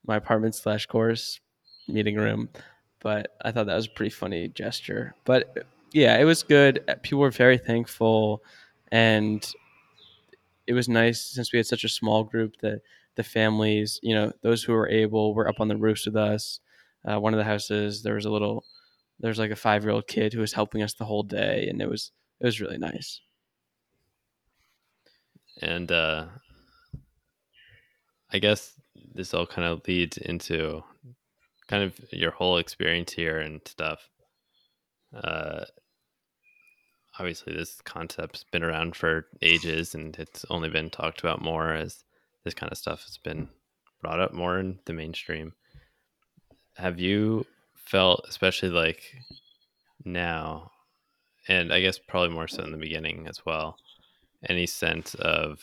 my 0.05 0.15
apartment 0.15 0.55
slash 0.55 0.85
course 0.85 1.41
meeting 1.87 2.15
room. 2.15 2.49
But 2.99 3.35
I 3.43 3.51
thought 3.51 3.67
that 3.67 3.75
was 3.75 3.87
a 3.87 3.91
pretty 3.91 4.09
funny 4.09 4.47
gesture. 4.49 5.15
But 5.25 5.65
yeah, 5.91 6.17
it 6.17 6.23
was 6.23 6.43
good. 6.43 6.83
People 7.03 7.19
were 7.19 7.31
very 7.31 7.57
thankful, 7.57 8.43
and 8.91 9.45
it 10.67 10.73
was 10.73 10.89
nice 10.89 11.21
since 11.21 11.53
we 11.53 11.57
had 11.57 11.67
such 11.67 11.83
a 11.83 11.89
small 11.89 12.23
group 12.23 12.57
that 12.61 12.81
the 13.15 13.23
families, 13.23 13.99
you 14.03 14.13
know, 14.13 14.31
those 14.41 14.63
who 14.63 14.73
were 14.73 14.89
able 14.89 15.33
were 15.33 15.47
up 15.47 15.59
on 15.59 15.67
the 15.67 15.77
roofs 15.77 16.05
with 16.05 16.15
us. 16.15 16.59
Uh, 17.05 17.19
one 17.19 17.33
of 17.33 17.37
the 17.37 17.43
houses, 17.43 18.01
there 18.01 18.15
was 18.15 18.25
a 18.25 18.31
little, 18.31 18.65
there's 19.19 19.39
like 19.39 19.51
a 19.51 19.55
five 19.55 19.83
year 19.83 19.93
old 19.93 20.07
kid 20.07 20.33
who 20.33 20.41
was 20.41 20.53
helping 20.53 20.81
us 20.81 20.93
the 20.93 21.05
whole 21.05 21.23
day, 21.23 21.67
and 21.69 21.81
it 21.81 21.89
was 21.89 22.11
it 22.39 22.45
was 22.45 22.59
really 22.59 22.77
nice. 22.77 23.21
And 25.61 25.91
uh, 25.91 26.25
I 28.31 28.39
guess 28.39 28.73
this 29.13 29.33
all 29.33 29.45
kind 29.45 29.67
of 29.67 29.87
leads 29.87 30.17
into 30.17 30.83
kind 31.67 31.83
of 31.83 31.93
your 32.11 32.31
whole 32.31 32.57
experience 32.57 33.13
here 33.13 33.39
and 33.39 33.61
stuff. 33.65 34.09
Uh, 35.13 35.65
obviously 37.19 37.53
this 37.53 37.81
concept's 37.81 38.43
been 38.43 38.63
around 38.63 38.95
for 38.95 39.27
ages 39.41 39.95
and 39.95 40.17
it's 40.17 40.45
only 40.49 40.69
been 40.69 40.89
talked 40.89 41.19
about 41.19 41.41
more 41.41 41.73
as 41.73 42.03
this 42.43 42.53
kind 42.53 42.71
of 42.71 42.77
stuff 42.77 43.03
has 43.03 43.17
been 43.17 43.47
brought 44.01 44.19
up 44.19 44.33
more 44.33 44.59
in 44.59 44.77
the 44.85 44.93
mainstream 44.93 45.53
have 46.75 46.99
you 46.99 47.45
felt 47.73 48.25
especially 48.27 48.69
like 48.69 49.15
now 50.03 50.69
and 51.47 51.71
i 51.73 51.79
guess 51.79 51.97
probably 51.97 52.33
more 52.33 52.47
so 52.47 52.63
in 52.63 52.71
the 52.71 52.77
beginning 52.77 53.27
as 53.27 53.45
well 53.45 53.77
any 54.49 54.65
sense 54.65 55.15
of 55.15 55.59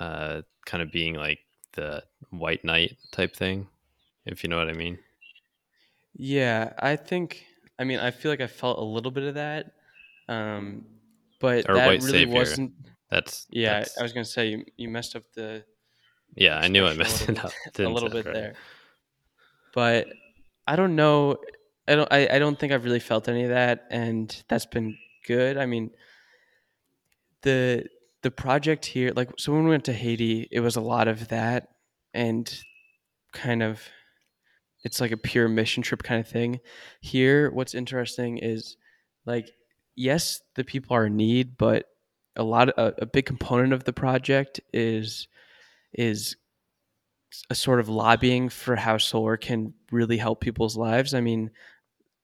uh 0.00 0.42
kind 0.66 0.82
of 0.82 0.92
being 0.92 1.14
like 1.14 1.40
the 1.74 2.02
white 2.30 2.64
knight 2.64 2.96
type 3.10 3.34
thing 3.34 3.66
if 4.28 4.42
you 4.42 4.48
know 4.48 4.56
what 4.56 4.68
i 4.68 4.72
mean 4.72 4.98
yeah 6.14 6.72
i 6.78 6.94
think 6.96 7.44
i 7.78 7.84
mean 7.84 7.98
i 7.98 8.10
feel 8.10 8.30
like 8.30 8.40
i 8.40 8.46
felt 8.46 8.78
a 8.78 8.84
little 8.84 9.10
bit 9.10 9.24
of 9.24 9.34
that 9.34 9.72
um, 10.28 10.84
but 11.40 11.68
or 11.68 11.74
that 11.74 11.88
really 11.88 12.10
savior. 12.10 12.34
wasn't. 12.34 12.72
That's 13.10 13.46
Yeah, 13.50 13.80
that's, 13.80 13.98
I 13.98 14.02
was 14.02 14.12
gonna 14.12 14.24
say 14.24 14.48
you 14.48 14.64
you 14.76 14.88
messed 14.88 15.16
up 15.16 15.22
the 15.34 15.64
yeah. 16.36 16.58
I 16.58 16.68
knew 16.68 16.86
I 16.86 16.94
messed 16.94 17.28
it 17.28 17.42
up. 17.42 17.52
a 17.78 17.88
little 17.88 18.10
bit 18.10 18.26
right. 18.26 18.34
there, 18.34 18.54
but 19.74 20.08
I 20.66 20.76
don't 20.76 20.94
know. 20.94 21.38
I 21.86 21.94
don't. 21.94 22.12
I, 22.12 22.28
I 22.32 22.38
don't 22.38 22.58
think 22.58 22.72
I've 22.72 22.84
really 22.84 23.00
felt 23.00 23.28
any 23.28 23.44
of 23.44 23.50
that, 23.50 23.86
and 23.90 24.42
that's 24.48 24.66
been 24.66 24.98
good. 25.26 25.56
I 25.56 25.64
mean, 25.64 25.90
the 27.42 27.86
the 28.22 28.30
project 28.30 28.84
here, 28.84 29.12
like, 29.14 29.30
so 29.38 29.52
when 29.52 29.64
we 29.64 29.70
went 29.70 29.84
to 29.84 29.92
Haiti, 29.92 30.48
it 30.50 30.60
was 30.60 30.76
a 30.76 30.80
lot 30.80 31.08
of 31.08 31.28
that, 31.28 31.68
and 32.12 32.52
kind 33.32 33.62
of, 33.62 33.80
it's 34.84 35.00
like 35.00 35.10
a 35.10 35.16
pure 35.16 35.48
mission 35.48 35.82
trip 35.82 36.02
kind 36.02 36.20
of 36.20 36.28
thing. 36.28 36.60
Here, 37.00 37.50
what's 37.50 37.74
interesting 37.74 38.38
is, 38.38 38.76
like, 39.26 39.50
yes, 39.96 40.40
the 40.54 40.64
people 40.64 40.96
are 40.96 41.06
in 41.06 41.16
need, 41.16 41.56
but 41.58 41.86
a 42.36 42.44
lot, 42.44 42.68
a, 42.70 43.02
a 43.02 43.06
big 43.06 43.26
component 43.26 43.72
of 43.72 43.84
the 43.84 43.92
project 43.92 44.60
is 44.72 45.28
is 45.92 46.36
a 47.50 47.54
sort 47.54 47.80
of 47.80 47.88
lobbying 47.88 48.48
for 48.48 48.76
how 48.76 48.96
solar 48.98 49.36
can 49.36 49.74
really 49.90 50.16
help 50.16 50.40
people's 50.40 50.76
lives. 50.76 51.14
I 51.14 51.20
mean, 51.20 51.50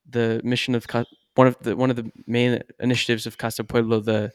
the 0.09 0.40
mission 0.44 0.74
of 0.74 0.86
one 1.34 1.46
of 1.46 1.59
the 1.61 1.76
one 1.76 1.90
of 1.90 1.96
the 1.96 2.11
main 2.26 2.62
initiatives 2.80 3.26
of 3.26 3.38
Casa 3.38 3.64
Pueblo, 3.64 4.00
the 4.00 4.32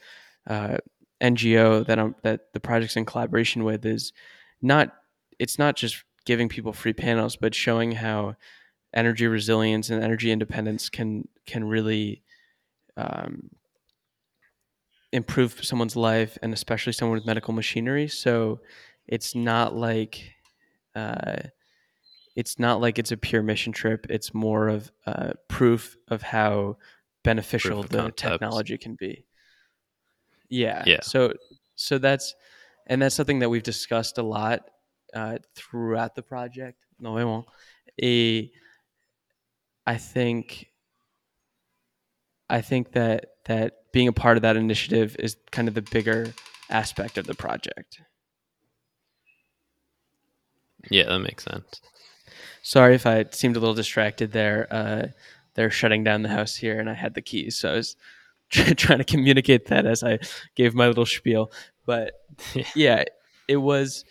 uh, 0.47 0.77
NGO 1.21 1.85
that 1.85 1.99
I'm, 1.99 2.15
that 2.23 2.53
the 2.53 2.59
project's 2.59 2.97
in 2.97 3.05
collaboration 3.05 3.63
with, 3.63 3.85
is 3.85 4.13
not 4.61 4.93
it's 5.39 5.57
not 5.57 5.75
just 5.75 6.03
giving 6.29 6.47
people 6.47 6.71
free 6.71 6.93
panels, 6.93 7.35
but 7.35 7.55
showing 7.55 7.91
how 7.91 8.35
energy 8.93 9.25
resilience 9.25 9.89
and 9.89 10.03
energy 10.03 10.31
independence 10.31 10.87
can 10.87 11.27
can 11.47 11.63
really 11.63 12.21
um, 12.97 13.49
improve 15.11 15.59
someone's 15.63 15.95
life, 15.95 16.37
and 16.43 16.53
especially 16.53 16.93
someone 16.93 17.17
with 17.17 17.25
medical 17.25 17.51
machinery. 17.51 18.07
So 18.07 18.59
it's 19.07 19.33
not 19.33 19.75
like 19.75 20.35
uh, 20.93 21.37
it's 22.35 22.59
not 22.59 22.79
like 22.79 22.99
it's 22.99 23.11
a 23.11 23.17
pure 23.17 23.41
mission 23.41 23.73
trip. 23.73 24.05
It's 24.07 24.31
more 24.31 24.67
of 24.67 24.91
uh, 25.07 25.31
proof 25.47 25.97
of 26.09 26.21
how 26.21 26.77
beneficial 27.23 27.79
of 27.79 27.89
the 27.89 27.97
concept. 27.97 28.17
technology 28.19 28.77
can 28.77 28.93
be. 28.93 29.25
Yeah. 30.47 30.83
Yeah. 30.85 31.01
So 31.01 31.33
so 31.73 31.97
that's 31.97 32.35
and 32.85 33.01
that's 33.01 33.15
something 33.15 33.39
that 33.39 33.49
we've 33.49 33.63
discussed 33.63 34.19
a 34.19 34.23
lot 34.23 34.69
uh, 35.13 35.37
throughout 35.55 36.15
the 36.15 36.21
project. 36.21 36.85
No, 36.99 37.17
I 37.17 37.23
won't. 37.23 37.47
A, 38.01 38.51
I 39.85 39.97
think 39.97 40.69
I 42.49 42.61
think 42.61 42.93
that 42.93 43.25
that 43.45 43.91
being 43.91 44.07
a 44.07 44.13
part 44.13 44.37
of 44.37 44.41
that 44.41 44.55
initiative 44.55 45.15
is 45.19 45.37
kind 45.51 45.67
of 45.67 45.73
the 45.73 45.81
bigger 45.81 46.33
aspect 46.69 47.17
of 47.17 47.27
the 47.27 47.35
project. 47.35 48.01
Yeah, 50.89 51.05
that 51.09 51.19
makes 51.19 51.43
sense. 51.43 51.81
Sorry 52.61 52.95
if 52.95 53.05
I 53.05 53.25
seemed 53.31 53.55
a 53.55 53.59
little 53.59 53.75
distracted 53.75 54.31
there. 54.31 54.67
Uh, 54.71 55.07
they're 55.55 55.71
shutting 55.71 56.03
down 56.03 56.23
the 56.23 56.29
house 56.29 56.55
here, 56.55 56.79
and 56.79 56.89
I 56.89 56.93
had 56.93 57.13
the 57.13 57.21
keys, 57.21 57.57
so 57.57 57.71
I 57.71 57.75
was 57.75 57.95
trying 58.49 58.99
to 58.99 59.03
communicate 59.03 59.67
that 59.67 59.85
as 59.85 60.03
I 60.03 60.19
gave 60.55 60.73
my 60.73 60.87
little 60.87 61.05
spiel. 61.05 61.51
But 61.85 62.13
yeah, 62.75 63.03
it 63.47 63.57
was, 63.57 64.05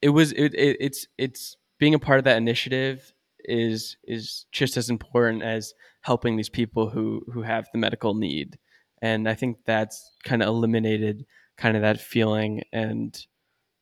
it 0.00 0.10
was, 0.10 0.32
it, 0.32 0.54
it, 0.54 0.76
it's, 0.80 1.06
it's 1.16 1.56
being 1.78 1.94
a 1.94 1.98
part 1.98 2.18
of 2.18 2.24
that 2.24 2.36
initiative 2.36 3.12
is 3.44 3.96
is 4.04 4.44
just 4.52 4.76
as 4.76 4.90
important 4.90 5.42
as 5.42 5.74
helping 6.02 6.36
these 6.36 6.48
people 6.48 6.90
who 6.90 7.22
who 7.32 7.42
have 7.42 7.68
the 7.72 7.78
medical 7.78 8.14
need, 8.14 8.58
and 9.00 9.28
I 9.28 9.34
think 9.34 9.58
that's 9.64 10.12
kind 10.24 10.42
of 10.42 10.48
eliminated 10.48 11.24
kind 11.56 11.76
of 11.76 11.82
that 11.82 12.00
feeling 12.00 12.62
and 12.72 13.18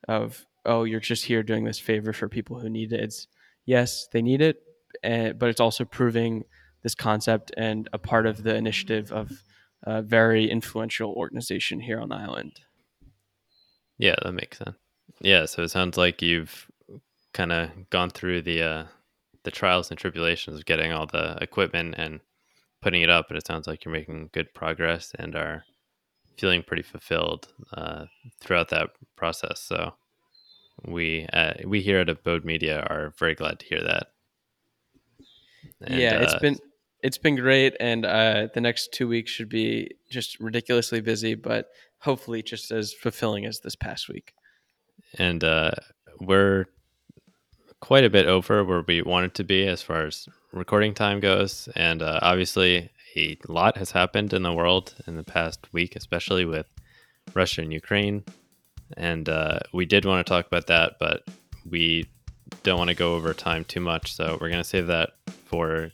of 0.09 0.47
oh 0.65 0.85
you're 0.85 1.01
just 1.01 1.25
here 1.25 1.43
doing 1.43 1.65
this 1.65 1.79
favor 1.79 2.13
for 2.13 2.29
people 2.29 2.61
who 2.61 2.69
need 2.71 2.93
it. 2.93 3.01
It's 3.01 3.27
yes 3.65 4.09
they 4.13 4.23
need 4.23 4.41
it, 4.41 4.63
and, 5.03 5.39
but 5.39 5.49
it's 5.49 5.61
also 5.61 5.85
proving 5.85 6.45
this 6.83 6.95
concept 6.95 7.53
and 7.57 7.89
a 7.93 7.99
part 7.99 8.27
of 8.27 8.45
the 8.45 8.55
initiative 8.55 9.11
of 9.11 9.43
a 9.83 10.03
very 10.03 10.49
influential 10.49 11.13
organization 11.13 11.81
here 11.81 12.01
on 12.01 12.09
the 12.09 12.17
island. 12.17 12.61
Yeah, 13.99 14.15
that 14.23 14.33
makes 14.33 14.59
sense. 14.59 14.77
Yeah, 15.21 15.47
so 15.47 15.63
it 15.63 15.71
sounds 15.71 15.97
like 15.97 16.23
you've 16.23 16.67
kind 17.33 17.53
of 17.53 17.71
gone 17.91 18.11
through 18.11 18.43
the 18.43 18.63
uh, 18.63 18.85
the 19.45 19.51
trials 19.51 19.91
and 19.91 19.99
tribulations 19.99 20.59
of 20.59 20.67
getting 20.67 20.93
all 20.93 21.07
the 21.07 21.39
equipment 21.41 21.95
and 21.99 22.21
putting 22.83 23.03
it 23.03 23.11
up, 23.11 23.27
and 23.29 23.39
it 23.39 23.47
sounds 23.47 23.67
like 23.67 23.85
you're 23.85 23.93
making 23.93 24.31
good 24.33 24.53
progress 24.55 25.13
and 25.19 25.35
are 25.35 25.65
feeling 26.37 26.63
pretty 26.63 26.83
fulfilled 26.83 27.49
uh, 27.73 28.05
throughout 28.41 28.69
that 28.69 28.91
process. 29.17 29.61
So 29.61 29.95
we 30.85 31.27
uh, 31.33 31.55
we 31.65 31.81
here 31.81 32.01
at 32.01 32.09
Abode 32.09 32.45
Media 32.45 32.81
are 32.81 33.15
very 33.19 33.35
glad 33.35 33.59
to 33.61 33.67
hear 33.67 33.83
that. 33.83 34.09
And, 35.81 36.01
yeah, 36.01 36.21
it's 36.21 36.35
uh, 36.35 36.39
been 36.41 36.59
it's 37.03 37.19
been 37.19 37.37
great, 37.37 37.75
and 37.81 38.05
uh, 38.05 38.49
the 38.55 38.61
next 38.61 38.93
two 38.93 39.09
weeks 39.09 39.31
should 39.31 39.49
be 39.49 39.91
just 40.11 40.39
ridiculously 40.41 41.01
busy, 41.01 41.35
but 41.35 41.69
hopefully 41.99 42.43
just 42.43 42.71
as 42.71 42.93
fulfilling 42.93 43.47
as 43.47 43.61
this 43.61 43.77
past 43.77 44.09
week. 44.09 44.33
And 45.19 45.43
uh, 45.43 45.73
we're 46.21 46.67
quite 47.81 48.05
a 48.05 48.11
bit 48.11 48.27
over 48.27 48.65
where 48.65 48.83
we 48.87 49.03
wanted 49.03 49.35
to 49.35 49.45
be 49.45 49.67
as 49.67 49.83
far 49.83 50.07
as 50.07 50.29
recording 50.53 50.95
time 50.95 51.21
goes. 51.21 51.69
And 51.77 52.03
uh, 52.03 52.19
obviously, 52.23 52.91
a 53.17 53.37
lot 53.49 53.77
has 53.77 53.91
happened 53.91 54.33
in 54.33 54.43
the 54.43 54.53
world 54.53 54.95
in 55.07 55.17
the 55.17 55.25
past 55.25 55.73
week, 55.73 55.97
especially 55.97 56.45
with 56.45 56.67
Russia 57.35 57.63
and 57.63 57.73
Ukraine. 57.73 58.25
And 58.97 59.29
uh, 59.29 59.61
we 59.73 59.87
did 59.87 60.05
want 60.05 60.25
to 60.25 60.31
talk 60.31 60.47
about 60.47 60.67
that, 60.69 60.99
but 60.99 61.25
we 61.69 62.07
don't 62.63 62.79
want 62.79 62.89
to 62.89 62.95
go 62.95 63.15
over 63.15 63.35
time 63.35 63.65
too 63.65 63.81
much. 63.81 64.15
So 64.15 64.39
we're 64.41 64.49
going 64.49 64.63
to 64.63 64.65
save 64.65 64.87
that 64.87 65.11
for 65.47 65.91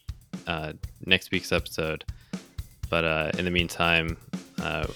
uh, 0.46 0.72
next 1.04 1.30
week's 1.30 1.52
episode. 1.52 2.04
But 2.90 3.04
uh, 3.04 3.30
in 3.38 3.44
the 3.44 3.50
meantime, 3.50 4.18
uh, 4.60 4.86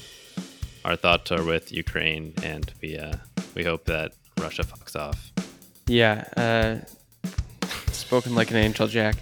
our 0.84 0.96
thoughts 0.96 1.32
are 1.32 1.42
with 1.42 1.72
Ukraine, 1.72 2.34
and 2.42 2.70
we 2.82 2.98
uh, 2.98 3.14
we 3.56 3.64
hope 3.64 3.86
that 3.86 4.12
Russia 4.38 4.62
fucks 4.62 4.94
off. 4.94 5.32
Yeah, 5.88 6.24
uh, 6.36 6.76
spoken 7.90 8.34
like 8.34 8.50
an 8.50 8.58
angel, 8.58 8.86
Jack. 8.86 9.16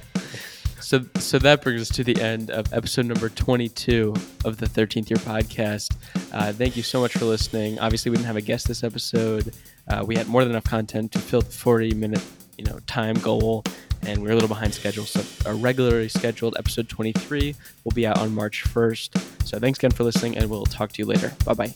So, 0.81 1.03
so 1.17 1.39
that 1.39 1.63
brings 1.63 1.81
us 1.81 1.89
to 1.97 2.05
the 2.05 2.21
end 2.21 2.51
of 2.51 2.71
episode 2.75 3.07
number 3.07 3.31
22 3.31 4.15
of 4.45 4.59
the 4.59 4.67
13th 4.67 5.09
Year 5.09 5.17
Podcast. 5.17 5.97
Uh, 6.31 6.53
thank 6.53 6.77
you 6.77 6.83
so 6.83 7.01
much 7.01 7.15
for 7.15 7.25
listening. 7.25 7.79
Obviously, 7.79 8.11
we 8.11 8.19
didn't 8.19 8.27
have 8.27 8.37
a 8.37 8.43
guest 8.43 8.69
this 8.69 8.85
episode. 8.85 9.55
Uh, 9.89 10.05
we 10.07 10.15
had 10.15 10.27
more 10.29 10.43
than 10.43 10.51
enough 10.51 10.65
content 10.65 11.13
to 11.13 11.19
fill 11.19 11.41
the 11.41 11.51
40 11.51 11.95
minute, 11.95 12.23
you 12.59 12.65
know, 12.65 12.81
time 12.87 13.15
goal, 13.17 13.65
and 14.03 14.21
we 14.21 14.29
are 14.29 14.33
a 14.33 14.35
little 14.35 14.49
behind 14.49 14.75
schedule. 14.75 15.07
So, 15.07 15.23
our 15.49 15.55
regularly 15.55 16.09
scheduled 16.09 16.57
episode 16.59 16.89
23 16.91 17.55
will 17.85 17.93
be 17.93 18.07
out 18.07 18.19
on 18.19 18.35
March 18.35 18.65
1st. 18.65 19.47
So, 19.47 19.59
thanks 19.59 19.79
again 19.79 19.93
for 19.93 20.05
listening, 20.05 20.37
and 20.37 20.51
we'll 20.51 20.67
talk 20.67 20.93
to 20.93 20.99
you 21.01 21.07
later. 21.07 21.33
Bye 21.47 21.55
bye. 21.55 21.75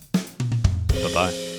Bye 0.88 1.14
bye. 1.14 1.57